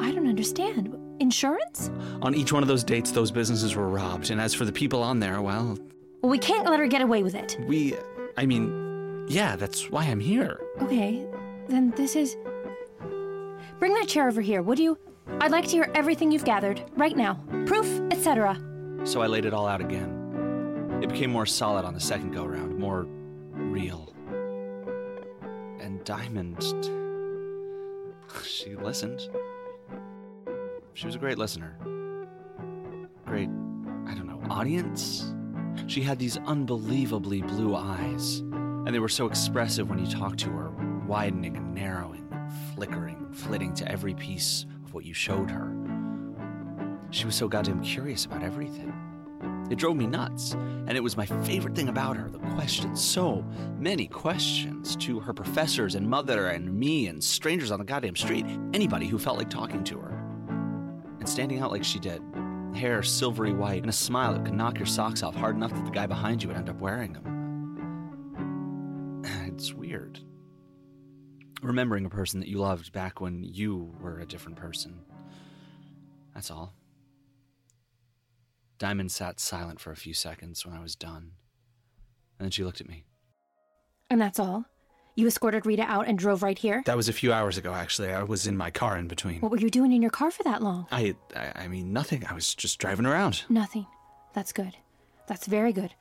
[0.02, 0.94] I don't understand.
[1.22, 1.90] Insurance?
[2.22, 4.32] On each one of those dates, those businesses were robbed.
[4.32, 5.78] And as for the people on there, well,
[6.22, 7.58] Well, we can't let her get away with it.
[7.68, 7.96] we.
[8.36, 10.60] I mean, yeah, that's why I'm here.
[10.82, 11.26] Okay,
[11.68, 12.38] then this is.
[13.80, 14.98] Bring that chair over here, would you?
[15.40, 17.36] I'd like to hear everything you've gathered, right now.
[17.66, 18.58] Proof, etc.
[19.04, 21.00] So I laid it all out again.
[21.02, 23.06] It became more solid on the second go round, more
[23.52, 24.14] real.
[25.80, 26.64] And Diamond.
[28.44, 29.30] She listened.
[30.96, 31.78] She was a great listener.
[33.26, 33.50] Great,
[34.08, 35.34] I don't know, audience?
[35.88, 40.50] She had these unbelievably blue eyes, and they were so expressive when you talked to
[40.50, 40.72] her,
[41.08, 42.28] widening and narrowing,
[42.76, 45.74] flickering, flitting to every piece of what you showed her.
[47.12, 48.94] She was so goddamn curious about everything.
[49.70, 53.04] It drove me nuts, and it was my favorite thing about her the questions.
[53.04, 53.46] So
[53.78, 58.46] many questions to her professors and mother and me and strangers on the goddamn street,
[58.74, 60.10] anybody who felt like talking to her.
[61.20, 62.22] And standing out like she did,
[62.76, 65.86] hair silvery white, and a smile that could knock your socks off hard enough that
[65.86, 67.30] the guy behind you would end up wearing them.
[69.48, 70.20] It's weird.
[71.64, 75.00] Remembering a person that you loved back when you were a different person.
[76.34, 76.74] That's all.
[78.80, 81.32] Diamond sat silent for a few seconds when I was done.
[82.38, 83.06] And then she looked at me.
[84.10, 84.66] And that's all?
[85.16, 86.82] You escorted Rita out and drove right here?
[86.86, 88.12] That was a few hours ago, actually.
[88.12, 89.40] I was in my car in between.
[89.42, 90.88] What were you doing in your car for that long?
[90.92, 92.26] I, I, I mean, nothing.
[92.28, 93.44] I was just driving around.
[93.48, 93.86] Nothing.
[94.34, 94.76] That's good.
[95.28, 95.94] That's very good.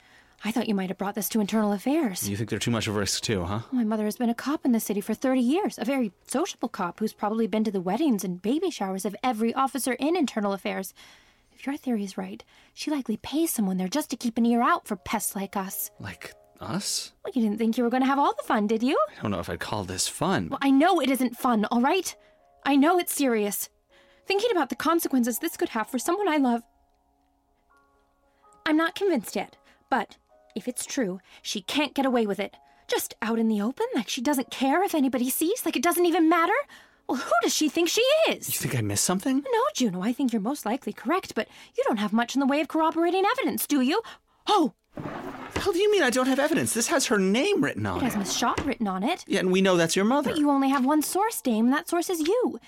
[0.44, 2.28] I thought you might have brought this to internal affairs.
[2.28, 3.60] You think they're too much of a risk, too, huh?
[3.70, 6.68] My mother has been a cop in the city for 30 years, a very sociable
[6.68, 10.52] cop who's probably been to the weddings and baby showers of every officer in internal
[10.52, 10.94] affairs.
[11.52, 12.42] If your theory is right,
[12.74, 15.90] she likely pays someone there just to keep an ear out for pests like us.
[16.00, 17.12] Like us?
[17.24, 18.98] Well, you didn't think you were going to have all the fun, did you?
[19.18, 20.48] I don't know if I'd call this fun.
[20.48, 22.16] Well, I know it isn't fun, all right?
[22.64, 23.68] I know it's serious.
[24.26, 26.62] Thinking about the consequences this could have for someone I love.
[28.66, 29.56] I'm not convinced yet,
[29.90, 30.16] but
[30.54, 32.56] if it's true, she can't get away with it.
[32.88, 36.06] Just out in the open, like she doesn't care if anybody sees, like it doesn't
[36.06, 36.52] even matter.
[37.08, 38.48] Well, who does she think she is?
[38.48, 39.38] You think I missed something?
[39.38, 42.46] No, Juno, I think you're most likely correct, but you don't have much in the
[42.46, 44.02] way of corroborating evidence, do you?
[44.46, 46.74] Oh, the hell do you mean I don't have evidence?
[46.74, 48.16] This has her name written on it It has.
[48.16, 49.24] Miss Shaw written on it.
[49.26, 50.30] Yeah, and we know that's your mother.
[50.30, 52.58] But you only have one source, Dame, and that source is you.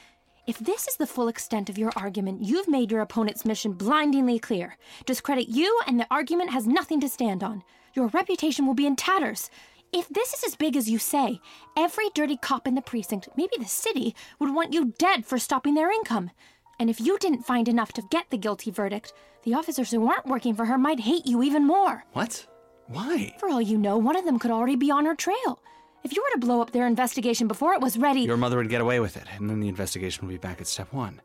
[0.47, 4.38] If this is the full extent of your argument, you've made your opponent's mission blindingly
[4.38, 4.76] clear.
[5.07, 7.62] Discredit you, and the argument has nothing to stand on.
[7.95, 9.49] Your reputation will be in tatters.
[9.90, 11.40] If this is as big as you say,
[11.78, 15.72] every dirty cop in the precinct, maybe the city, would want you dead for stopping
[15.72, 16.30] their income.
[16.78, 19.14] And if you didn't find enough to get the guilty verdict,
[19.45, 22.05] the officers who aren't working for her might hate you even more.
[22.12, 22.47] What?
[22.88, 23.34] Why?
[23.38, 25.62] For all you know, one of them could already be on her trail.
[26.05, 28.20] If you were to blow up their investigation before it was ready.
[28.20, 30.66] Your mother would get away with it, and then the investigation would be back at
[30.66, 31.22] step one.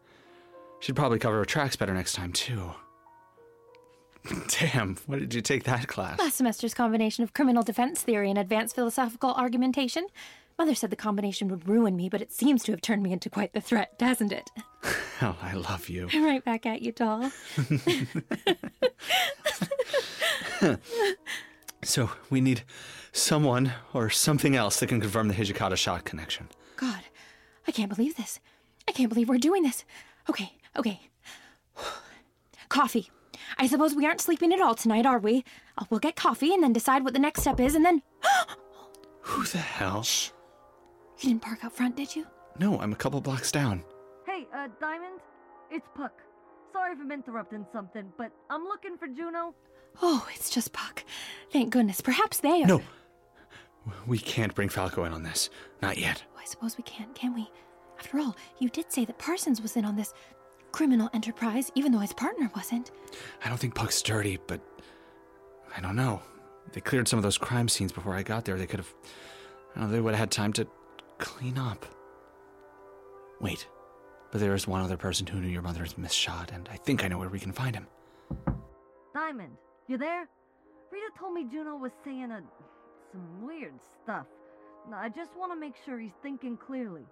[0.80, 2.72] She'd probably cover her tracks better next time, too.
[4.60, 6.18] Damn, what did you take that class?
[6.20, 10.08] Last semester's combination of criminal defense theory and advanced philosophical argumentation.
[10.58, 13.30] Mother said the combination would ruin me, but it seems to have turned me into
[13.30, 14.50] quite the threat, hasn't it?
[14.84, 16.08] Well, oh, I love you.
[16.14, 17.32] Right back at you, doll.
[21.84, 22.64] So, we need
[23.12, 26.50] someone or something else that can confirm the Hijikata shot connection.
[26.76, 27.02] God,
[27.68, 28.40] I can't believe this.
[28.88, 29.86] I can't believe we're doing this.
[30.30, 31.02] Okay, okay.
[32.70, 33.10] Coffee.
[33.58, 35.44] I suppose we aren't sleeping at all tonight, are we?
[35.78, 38.02] Uh, we'll get coffee and then decide what the next step is, and then.
[39.22, 40.06] Who the hell?
[41.20, 42.26] You didn't park out front, did you?
[42.60, 43.84] No, I'm a couple blocks down.
[44.26, 45.20] Hey, uh, Diamond?
[45.72, 46.14] It's Puck.
[46.72, 49.54] Sorry if I'm interrupting something, but I'm looking for Juno.
[50.02, 51.04] Oh, it's just Puck.
[51.52, 52.02] Thank goodness.
[52.02, 52.68] Perhaps they are.
[52.68, 52.82] No.
[54.08, 55.50] We can't bring Falco in on this.
[55.82, 56.24] Not yet.
[56.36, 57.50] Oh, I suppose we can't, can we?
[57.98, 60.14] After all, you did say that Parsons was in on this
[60.72, 62.92] criminal enterprise, even though his partner wasn't.
[63.44, 64.62] I don't think Puck's dirty, but
[65.76, 66.22] I don't know.
[66.72, 68.58] They cleared some of those crime scenes before I got there.
[68.58, 68.94] They could have.
[69.76, 70.68] I don't know, they would have had time to
[71.18, 71.86] clean up.
[73.42, 73.68] Wait,
[74.32, 77.08] but there is one other person who knew your mother's misshot, and I think I
[77.08, 77.88] know where we can find him.
[79.14, 79.58] Diamond,
[79.88, 80.28] you there?
[80.92, 82.42] Rita told me Juno was saying a,
[83.12, 84.26] some weird stuff.
[84.94, 87.04] I just want to make sure he's thinking clearly.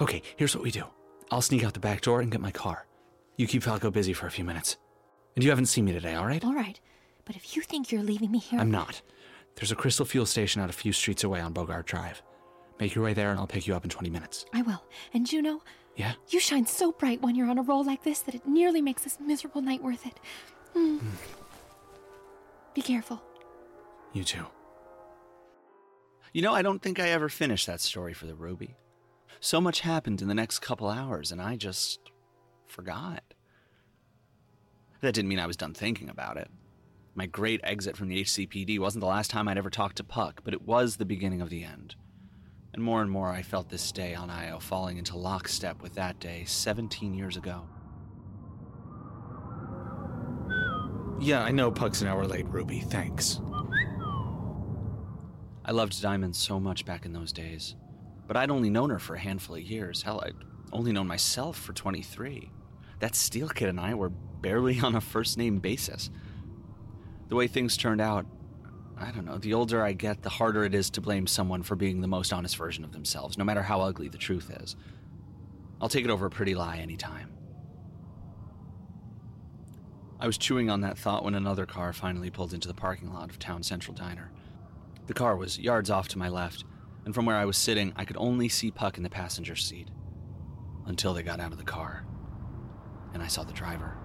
[0.00, 0.84] Okay, here's what we do
[1.30, 2.86] I'll sneak out the back door and get my car.
[3.36, 4.76] You keep Falco busy for a few minutes.
[5.34, 6.44] And you haven't seen me today, all right?
[6.44, 6.80] All right,
[7.24, 8.60] but if you think you're leaving me here.
[8.60, 9.02] I'm not.
[9.56, 12.22] There's a Crystal Fuel station out a few streets away on Bogart Drive.
[12.80, 14.46] Make your way there and I'll pick you up in 20 minutes.
[14.52, 14.82] I will.
[15.12, 15.60] And Juno,
[15.96, 16.14] Yeah?
[16.28, 19.02] you shine so bright when you're on a roll like this that it nearly makes
[19.02, 20.18] this miserable night worth it.
[20.76, 21.00] Mm.
[22.74, 23.22] Be careful.
[24.12, 24.44] You too.
[26.34, 28.74] You know, I don't think I ever finished that story for the Ruby.
[29.38, 32.10] So much happened in the next couple hours, and I just
[32.66, 33.22] forgot.
[35.00, 36.50] That didn't mean I was done thinking about it.
[37.14, 40.40] My great exit from the HCPD wasn't the last time I'd ever talked to Puck,
[40.42, 41.94] but it was the beginning of the end.
[42.72, 46.18] And more and more, I felt this day on Io falling into lockstep with that
[46.18, 47.62] day 17 years ago.
[51.20, 52.80] Yeah, I know Puck's an hour late, Ruby.
[52.80, 53.40] Thanks.
[55.64, 57.74] I loved Diamond so much back in those days.
[58.26, 60.02] But I'd only known her for a handful of years.
[60.02, 60.34] Hell, I'd
[60.72, 62.50] only known myself for 23.
[63.00, 66.10] That Steel Kid and I were barely on a first name basis.
[67.28, 68.26] The way things turned out,
[68.98, 71.76] I don't know, the older I get, the harder it is to blame someone for
[71.76, 74.76] being the most honest version of themselves, no matter how ugly the truth is.
[75.80, 77.30] I'll take it over a pretty lie anytime.
[80.20, 83.30] I was chewing on that thought when another car finally pulled into the parking lot
[83.30, 84.30] of Town Central Diner.
[85.06, 86.64] The car was yards off to my left,
[87.04, 89.88] and from where I was sitting, I could only see Puck in the passenger seat.
[90.86, 92.04] Until they got out of the car,
[93.12, 93.96] and I saw the driver.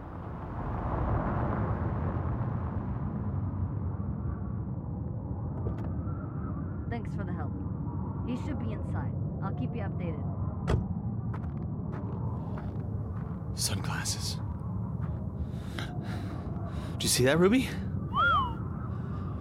[6.90, 7.52] Thanks for the help.
[8.28, 9.12] He should be inside.
[9.44, 10.24] I'll keep you updated.
[13.58, 14.38] Sunglasses.
[16.94, 17.70] Did you see that, Ruby?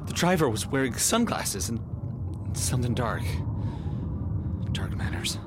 [0.09, 1.79] The driver was wearing sunglasses and
[2.57, 3.23] something dark.
[4.73, 5.39] Dark matters.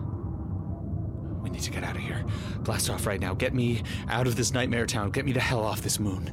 [1.41, 2.24] We need to get out of here.
[2.59, 3.34] Blast off right now.
[3.34, 5.09] Get me out of this nightmare town.
[5.09, 6.32] Get me the hell off this moon.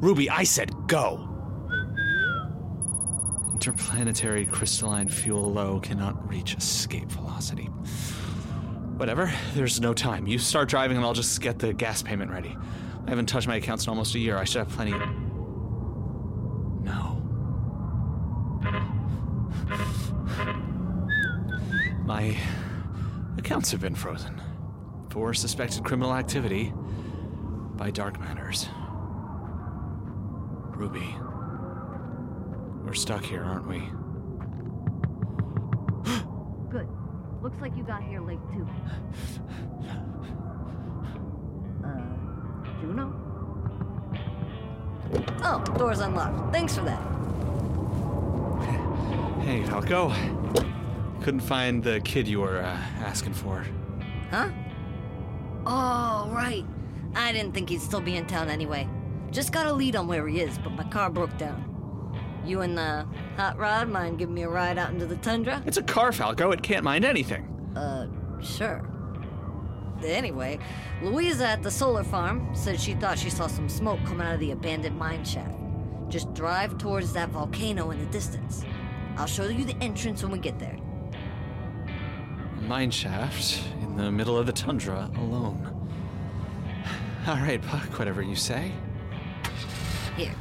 [0.00, 1.24] Ruby, I said go!
[3.54, 7.64] Interplanetary crystalline fuel low cannot reach escape velocity.
[8.98, 10.26] Whatever, there's no time.
[10.26, 12.54] You start driving and I'll just get the gas payment ready.
[13.06, 14.36] I haven't touched my accounts in almost a year.
[14.36, 14.92] I should have plenty.
[22.18, 22.36] My
[23.36, 24.42] accounts have been frozen
[25.08, 26.72] for suspected criminal activity
[27.76, 28.68] by dark matters.
[30.74, 31.14] Ruby,
[32.84, 33.78] we're stuck here, aren't we?
[36.70, 36.88] Good.
[37.40, 38.66] Looks like you got here late too.
[41.84, 42.00] Uh,
[42.80, 43.14] Juno?
[45.44, 46.52] Oh, door's unlocked.
[46.52, 47.00] Thanks for that.
[49.44, 50.12] Hey, Falco.
[51.28, 53.62] Couldn't find the kid you were uh, asking for.
[54.30, 54.48] Huh?
[55.66, 56.64] Oh, right.
[57.14, 58.88] I didn't think he'd still be in town anyway.
[59.30, 62.40] Just got a lead on where he is, but my car broke down.
[62.46, 63.06] You and the
[63.36, 65.62] hot rod mind giving me a ride out into the tundra?
[65.66, 66.50] It's a car, Falco.
[66.50, 67.44] It can't mind anything.
[67.76, 68.06] Uh,
[68.40, 68.88] sure.
[70.02, 70.58] Anyway,
[71.02, 74.40] Louisa at the solar farm said she thought she saw some smoke coming out of
[74.40, 75.60] the abandoned mine shaft.
[76.08, 78.64] Just drive towards that volcano in the distance.
[79.18, 80.78] I'll show you the entrance when we get there.
[82.68, 85.90] A mine shaft in the middle of the tundra alone.
[87.26, 88.72] All right, Puck, whatever you say.
[90.18, 90.34] Here,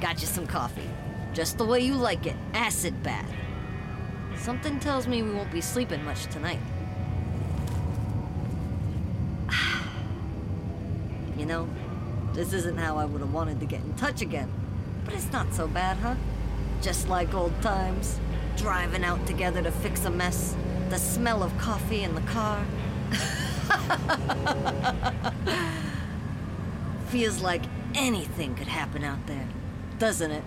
[0.00, 0.88] got you some coffee.
[1.34, 3.28] Just the way you like it, acid bath.
[4.36, 6.60] Something tells me we won't be sleeping much tonight.
[11.36, 11.68] You know,
[12.32, 14.52] this isn't how I would have wanted to get in touch again.
[15.04, 16.14] But it's not so bad, huh?
[16.80, 18.20] Just like old times.
[18.56, 20.54] Driving out together to fix a mess.
[20.92, 22.62] The smell of coffee in the car.
[27.06, 27.62] Feels like
[27.94, 29.48] anything could happen out there,
[29.98, 30.44] doesn't it?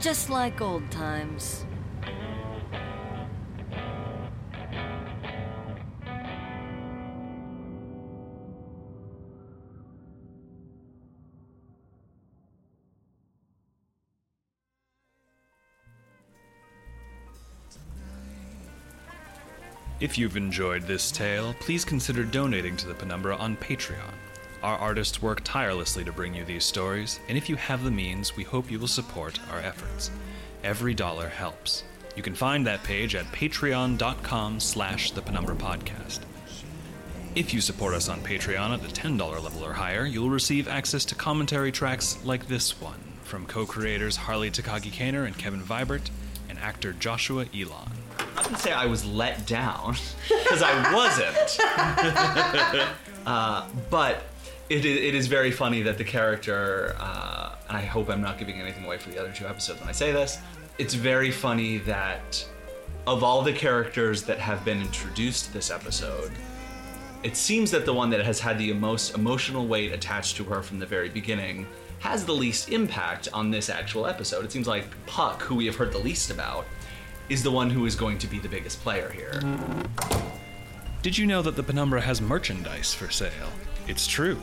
[0.00, 1.66] Just like old times.
[20.06, 24.14] If you've enjoyed this tale, please consider donating to the Penumbra on Patreon.
[24.62, 28.36] Our artists work tirelessly to bring you these stories, and if you have the means,
[28.36, 30.12] we hope you will support our efforts.
[30.62, 31.82] Every dollar helps.
[32.14, 36.20] You can find that page at patreon.com slash the Penumbra Podcast.
[37.34, 41.04] If you support us on Patreon at the $10 level or higher, you'll receive access
[41.06, 46.10] to commentary tracks like this one from co-creators Harley Takagi Kaner and Kevin Vibert
[46.48, 48.05] and actor Joshua Ilon.
[48.36, 49.96] I can say I was let down
[50.28, 51.58] because I wasn't.
[53.26, 54.22] uh, but
[54.68, 58.60] it, it is very funny that the character, uh, and I hope I'm not giving
[58.60, 60.38] anything away for the other two episodes when I say this.
[60.78, 62.46] It's very funny that
[63.06, 66.32] of all the characters that have been introduced this episode,
[67.22, 70.62] it seems that the one that has had the most emotional weight attached to her
[70.62, 71.66] from the very beginning
[72.00, 74.44] has the least impact on this actual episode.
[74.44, 76.66] It seems like Puck, who we have heard the least about,
[77.28, 79.40] is the one who is going to be the biggest player here.
[81.02, 83.52] Did you know that the Penumbra has merchandise for sale?
[83.86, 84.38] It's true.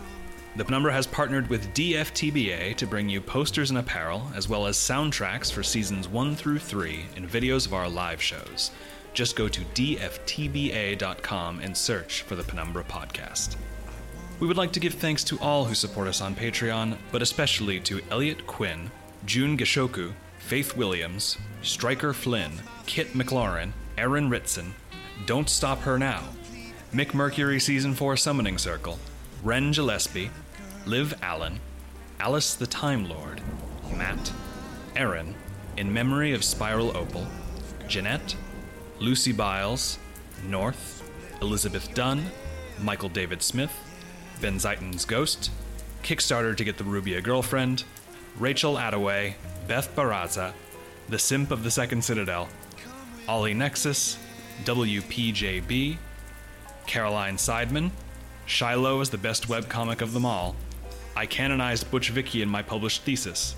[0.55, 4.77] The Penumbra has partnered with DFTBA to bring you posters and apparel, as well as
[4.77, 8.71] soundtracks for seasons 1 through 3 and videos of our live shows.
[9.13, 13.55] Just go to dftba.com and search for the Penumbra Podcast.
[14.39, 17.79] We would like to give thanks to all who support us on Patreon, but especially
[17.81, 18.91] to Elliot Quinn,
[19.25, 20.13] June Geshoku,
[20.45, 22.51] Faith Williams, Striker Flynn,
[22.85, 24.75] Kit McLaurin, Aaron Ritson,
[25.25, 26.21] Don't Stop Her Now,
[26.93, 28.99] Mick Mercury Season 4 Summoning Circle,
[29.41, 30.29] Ren Gillespie,
[30.85, 31.61] Liv Allen,
[32.19, 33.41] Alice the Time Lord,
[33.95, 34.33] Matt,
[34.97, 35.33] Aaron,
[35.77, 37.25] In Memory of Spiral Opal,
[37.87, 38.35] Jeanette,
[38.99, 39.97] Lucy Biles,
[40.45, 41.09] North,
[41.41, 42.25] Elizabeth Dunn,
[42.81, 43.71] Michael David Smith,
[44.41, 45.51] Ben Zeiton's Ghost,
[46.03, 47.85] Kickstarter to get the Rubia Girlfriend,
[48.37, 49.35] Rachel Attaway,
[49.67, 50.53] Beth Baraza,
[51.09, 52.49] The Simp of the Second Citadel,
[53.27, 54.17] Ollie Nexus,
[54.65, 55.97] WPJB,
[56.85, 57.91] Caroline Seidman,
[58.45, 60.55] Shiloh is the best webcomic of them all,
[61.15, 63.55] I canonized Butch Vicky in my published thesis,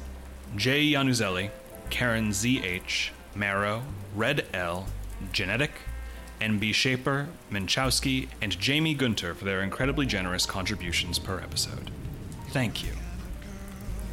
[0.55, 1.49] Jay Yanuzelli,
[1.89, 3.83] Karen ZH, Marrow,
[4.15, 4.85] Red L,
[5.31, 5.71] Genetic,
[6.41, 11.91] NB Shaper, Minchowski, and Jamie Gunter for their incredibly generous contributions per episode.
[12.49, 12.91] Thank you.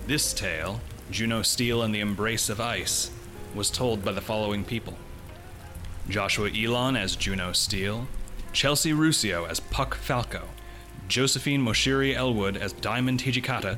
[0.06, 0.80] This tale,
[1.12, 3.10] Juno Steel and the Embrace of Ice,
[3.54, 4.94] was told by the following people
[6.08, 8.08] Joshua Ilon as Juno Steel,
[8.54, 10.48] Chelsea Ruscio as Puck Falco,
[11.08, 13.76] Josephine Moshiri Elwood as Diamond Hijikata,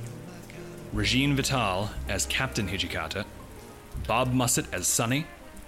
[0.93, 3.24] Regine Vital as Captain Hijikata,
[4.07, 5.26] Bob Mussett as Sonny,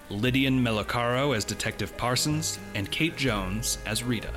[0.09, 4.31] Lydian Melocaro as Detective Parsons, and Kate Jones as Rita.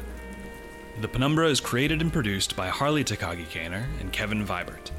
[1.01, 4.89] The Penumbra is created and produced by Harley Takagi Kaner and Kevin Vibert.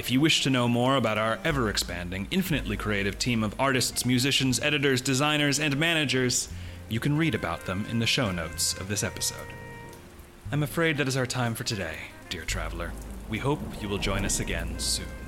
[0.00, 4.06] If you wish to know more about our ever expanding, infinitely creative team of artists,
[4.06, 6.48] musicians, editors, designers, and managers,
[6.88, 9.46] you can read about them in the show notes of this episode.
[10.50, 11.96] I'm afraid that is our time for today,
[12.30, 12.92] dear traveler.
[13.28, 15.19] We hope you will join us again soon.